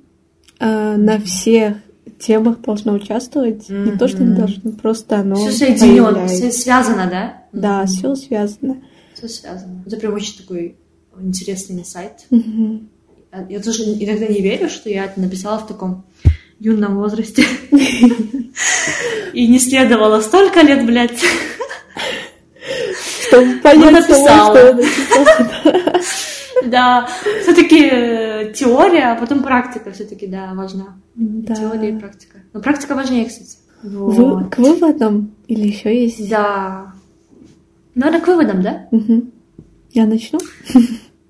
[0.61, 1.77] э, на всех
[2.19, 3.69] темах должна участвовать.
[3.69, 3.93] Mm-hmm.
[3.93, 7.42] Не то, что не должна, просто оно Все соединено, все связано, да?
[7.53, 8.83] Да, все связано.
[9.15, 9.83] Все связано.
[9.87, 10.77] Это прям очень такой
[11.21, 12.27] интересный сайт.
[12.31, 12.87] Mm-hmm.
[13.49, 16.05] Я тоже иногда не верю, что я это написала в таком
[16.59, 17.45] юном возрасте.
[19.33, 21.23] И не следовало столько лет, блядь.
[23.27, 24.79] Чтобы понять, написала.
[26.67, 27.09] Да,
[27.43, 30.97] все-таки э, теория, а потом практика все-таки, да, важна.
[31.17, 32.39] Теория и практика.
[32.53, 33.57] Но практика важнее, кстати.
[33.83, 36.29] К выводам или еще есть?
[36.31, 36.92] Да.
[37.95, 38.89] Надо к выводам, да?
[38.91, 39.31] Угу.
[39.93, 40.39] Я начну?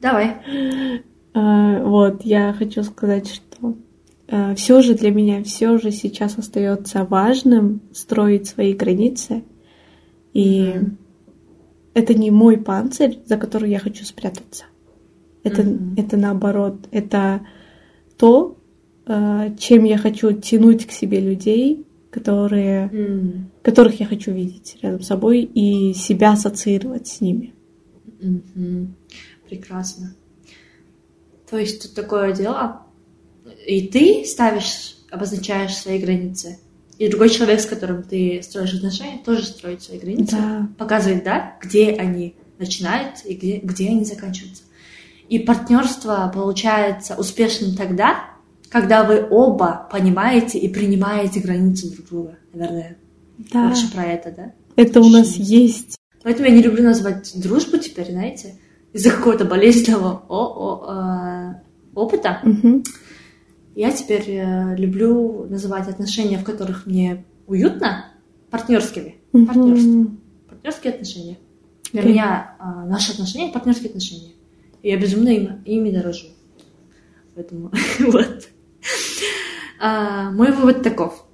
[0.01, 0.37] Давай.
[1.35, 3.75] А, вот, я хочу сказать, что
[4.29, 9.43] э, все же для меня все же сейчас остается важным строить свои границы.
[10.35, 10.91] И mm-hmm.
[11.95, 14.65] это не мой панцирь, за который я хочу спрятаться.
[15.43, 15.95] Это, mm-hmm.
[15.97, 17.47] это наоборот, это
[18.19, 18.59] то,
[19.07, 23.45] э, чем я хочу тянуть к себе людей, которые, mm.
[23.63, 27.55] которых я хочу видеть рядом с собой и себя ассоциировать с ними.
[28.21, 28.87] Mm-hmm.
[29.49, 30.15] Прекрасно.
[31.49, 32.83] То есть тут такое дело,
[33.67, 36.59] и ты ставишь, обозначаешь свои границы,
[36.99, 40.69] и другой человек, с которым ты строишь отношения, тоже строит свои границы, да.
[40.79, 44.65] показывает, да, где они начинают и где, где они заканчиваются.
[45.29, 48.32] И партнерство получается успешным тогда,
[48.73, 52.97] когда вы оба понимаете и принимаете границы друг друга, наверное.
[53.53, 53.67] Да.
[53.67, 54.53] Больше про это, да?
[54.77, 55.99] Это у нас есть.
[56.23, 58.55] Поэтому я не люблю назвать дружбу теперь, знаете,
[58.95, 61.55] из-за какого-то болезненного о -о -о
[61.95, 62.41] опыта.
[62.43, 62.83] Угу.
[63.75, 68.07] Я теперь э, люблю называть отношения, в которых мне уютно,
[68.51, 69.17] партнерскими.
[69.35, 69.47] Угу.
[69.47, 70.07] Партнерство.
[70.49, 71.39] Партнерские отношения.
[71.93, 74.33] Для меня э, наши отношения партнерские отношения.
[74.83, 76.29] И я безумно им, ими дорожу.
[77.35, 77.71] Поэтому
[78.01, 78.49] вот.
[79.85, 81.27] А, мой вывод таков.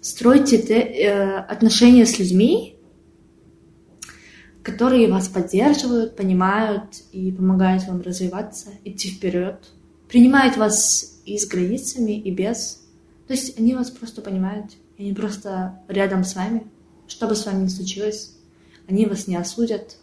[0.00, 2.76] Стройте э, отношения с людьми,
[4.62, 9.68] которые вас поддерживают, понимают и помогают вам развиваться, идти вперед,
[10.08, 12.82] принимают вас и с границами, и без.
[13.26, 16.66] То есть они вас просто понимают, они просто рядом с вами,
[17.08, 18.36] что бы с вами ни случилось,
[18.88, 19.96] они вас не осудят.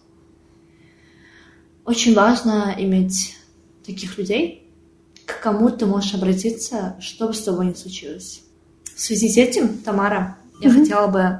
[1.85, 3.35] Очень важно иметь
[3.85, 4.66] таких людей,
[5.27, 8.41] к кому ты можешь обратиться, что бы с тобой ни случилось.
[8.95, 10.73] В связи с этим, Тамара, я mm-hmm.
[10.73, 11.39] хотела бы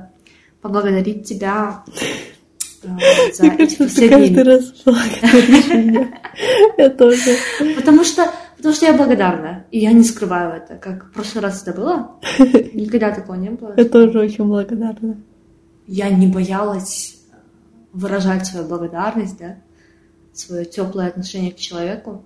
[0.62, 1.84] поблагодарить тебя
[2.84, 2.88] э,
[3.34, 4.36] за эти последние...
[4.36, 6.22] каждый раз благодаришь меня.
[6.78, 7.38] Я тоже.
[7.76, 10.76] Потому что, потому что я благодарна, и я не скрываю это.
[10.76, 12.20] Как в прошлый раз это было,
[12.74, 13.74] никогда такого не было.
[13.78, 15.18] Я тоже очень благодарна.
[15.88, 17.18] Я не боялась
[17.94, 19.56] выражать свою благодарность, да,
[20.34, 22.26] свое теплое отношение к человеку.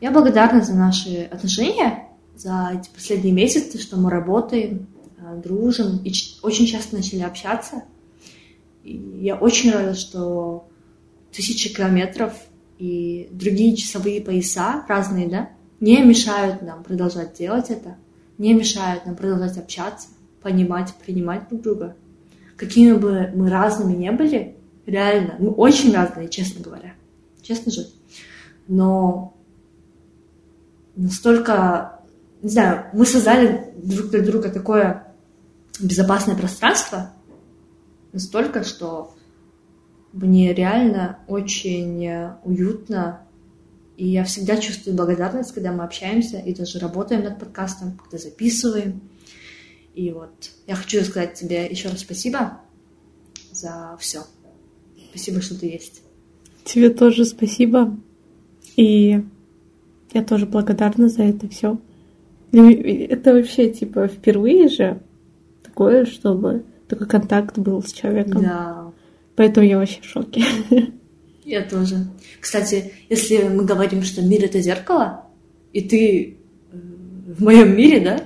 [0.00, 4.88] Я благодарна за наши отношения, за эти последние месяцы, что мы работаем,
[5.18, 7.84] э, дружим и очень часто начали общаться.
[8.84, 10.68] И я очень рада, что
[11.32, 12.34] тысячи километров
[12.78, 17.96] и другие часовые пояса, разные, да, не мешают нам продолжать делать это,
[18.36, 20.08] не мешают нам продолжать общаться,
[20.42, 21.96] понимать, принимать друг друга.
[22.56, 26.94] Какими бы мы разными не были, реально, мы очень разные, честно говоря.
[27.42, 27.86] Честно же.
[28.68, 29.35] Но
[30.96, 32.00] настолько,
[32.42, 35.14] не знаю, мы создали друг для друга такое
[35.78, 37.12] безопасное пространство,
[38.12, 39.14] настолько, что
[40.12, 43.20] мне реально очень уютно,
[43.96, 49.00] и я всегда чувствую благодарность, когда мы общаемся и даже работаем над подкастом, когда записываем.
[49.94, 52.60] И вот я хочу сказать тебе еще раз спасибо
[53.52, 54.24] за все.
[55.10, 56.02] Спасибо, что ты есть.
[56.64, 57.96] Тебе тоже спасибо.
[58.76, 59.22] И
[60.12, 61.78] я тоже благодарна за это все.
[62.52, 65.00] Это вообще, типа, впервые же
[65.62, 68.42] такое, чтобы такой контакт был с человеком.
[68.42, 68.92] Да.
[69.34, 70.44] Поэтому я вообще в шоке.
[71.44, 72.08] Я тоже.
[72.40, 75.26] Кстати, если мы говорим, что мир это зеркало,
[75.72, 76.38] и ты
[76.72, 76.76] э,
[77.38, 78.20] в моем мире, да,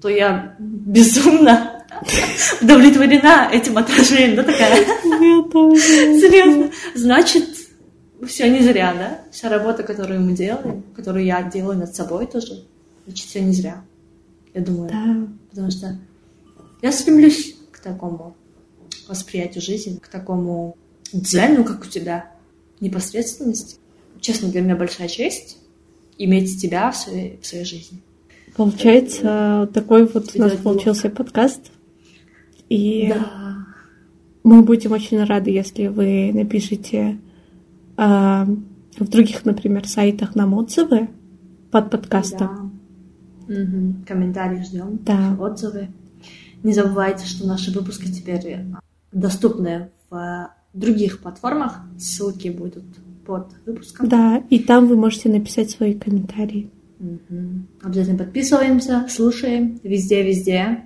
[0.00, 1.84] то я безумно
[2.62, 4.76] удовлетворена этим отражением, да, такая?
[4.78, 5.80] Я тоже.
[6.20, 6.70] Серьезно.
[6.94, 7.57] Значит,
[8.26, 9.20] все не зря, да?
[9.30, 12.64] Вся работа, которую мы делаем, которую я делаю над собой тоже,
[13.06, 13.82] значит, все не зря.
[14.54, 14.90] Я думаю.
[14.90, 15.28] Да.
[15.50, 15.98] Потому что
[16.82, 18.36] я стремлюсь к такому
[19.08, 20.76] восприятию жизни, к такому
[21.12, 22.30] дзену, как у тебя,
[22.80, 23.76] непосредственности.
[24.20, 25.58] Честно, для меня большая честь
[26.18, 28.00] иметь тебя в своей, в своей жизни.
[28.56, 31.70] Получается, такой вот у нас получился подкаст.
[32.68, 33.66] И да.
[34.42, 37.18] мы будем очень рады, если вы напишите
[37.98, 38.46] а,
[38.96, 41.08] в других, например, сайтах нам отзывы
[41.72, 42.80] под подкастом.
[43.48, 43.54] Да.
[43.54, 43.94] Угу.
[44.06, 45.00] Комментарии ждем.
[45.04, 45.36] Да.
[45.38, 45.88] Отзывы.
[46.62, 48.58] Не забывайте, что наши выпуски теперь
[49.10, 51.80] доступны в других платформах.
[51.98, 52.84] Ссылки будут
[53.26, 54.08] под выпуском.
[54.08, 56.70] Да, и там вы можете написать свои комментарии.
[57.00, 57.82] Угу.
[57.82, 60.84] Обязательно подписываемся, слушаем везде-везде.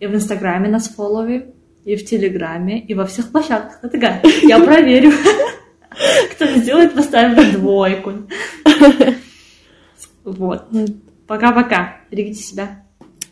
[0.00, 1.46] И в Инстаграме нас фолловим,
[1.84, 3.78] и в Телеграме, и во всех площадках.
[3.82, 5.12] Это я проверю.
[6.32, 8.12] Кто сделает, поставим двойку.
[10.24, 10.66] Вот.
[11.26, 12.02] Пока-пока.
[12.10, 12.84] Берегите себя.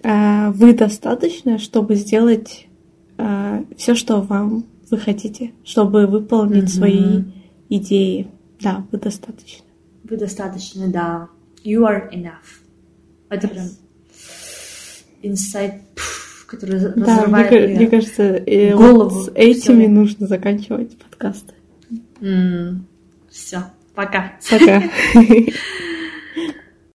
[0.02, 2.68] А, вы достаточно, чтобы сделать
[3.18, 6.68] а, все, что вам вы хотите, чтобы выполнить mm-hmm.
[6.68, 7.22] свои
[7.68, 8.28] идеи.
[8.60, 9.64] Да, вы достаточно.
[10.04, 11.28] Вы достаточно, да.
[11.64, 12.62] You are enough.
[13.28, 13.66] Это прям
[15.22, 15.82] инсайт,
[16.46, 21.54] который Да, мне, разрывает мне мне кажется, э, голову вот с этими нужно заканчивать подкасты.
[23.30, 23.62] Все,
[23.94, 24.32] пока.
[24.48, 24.82] Пока.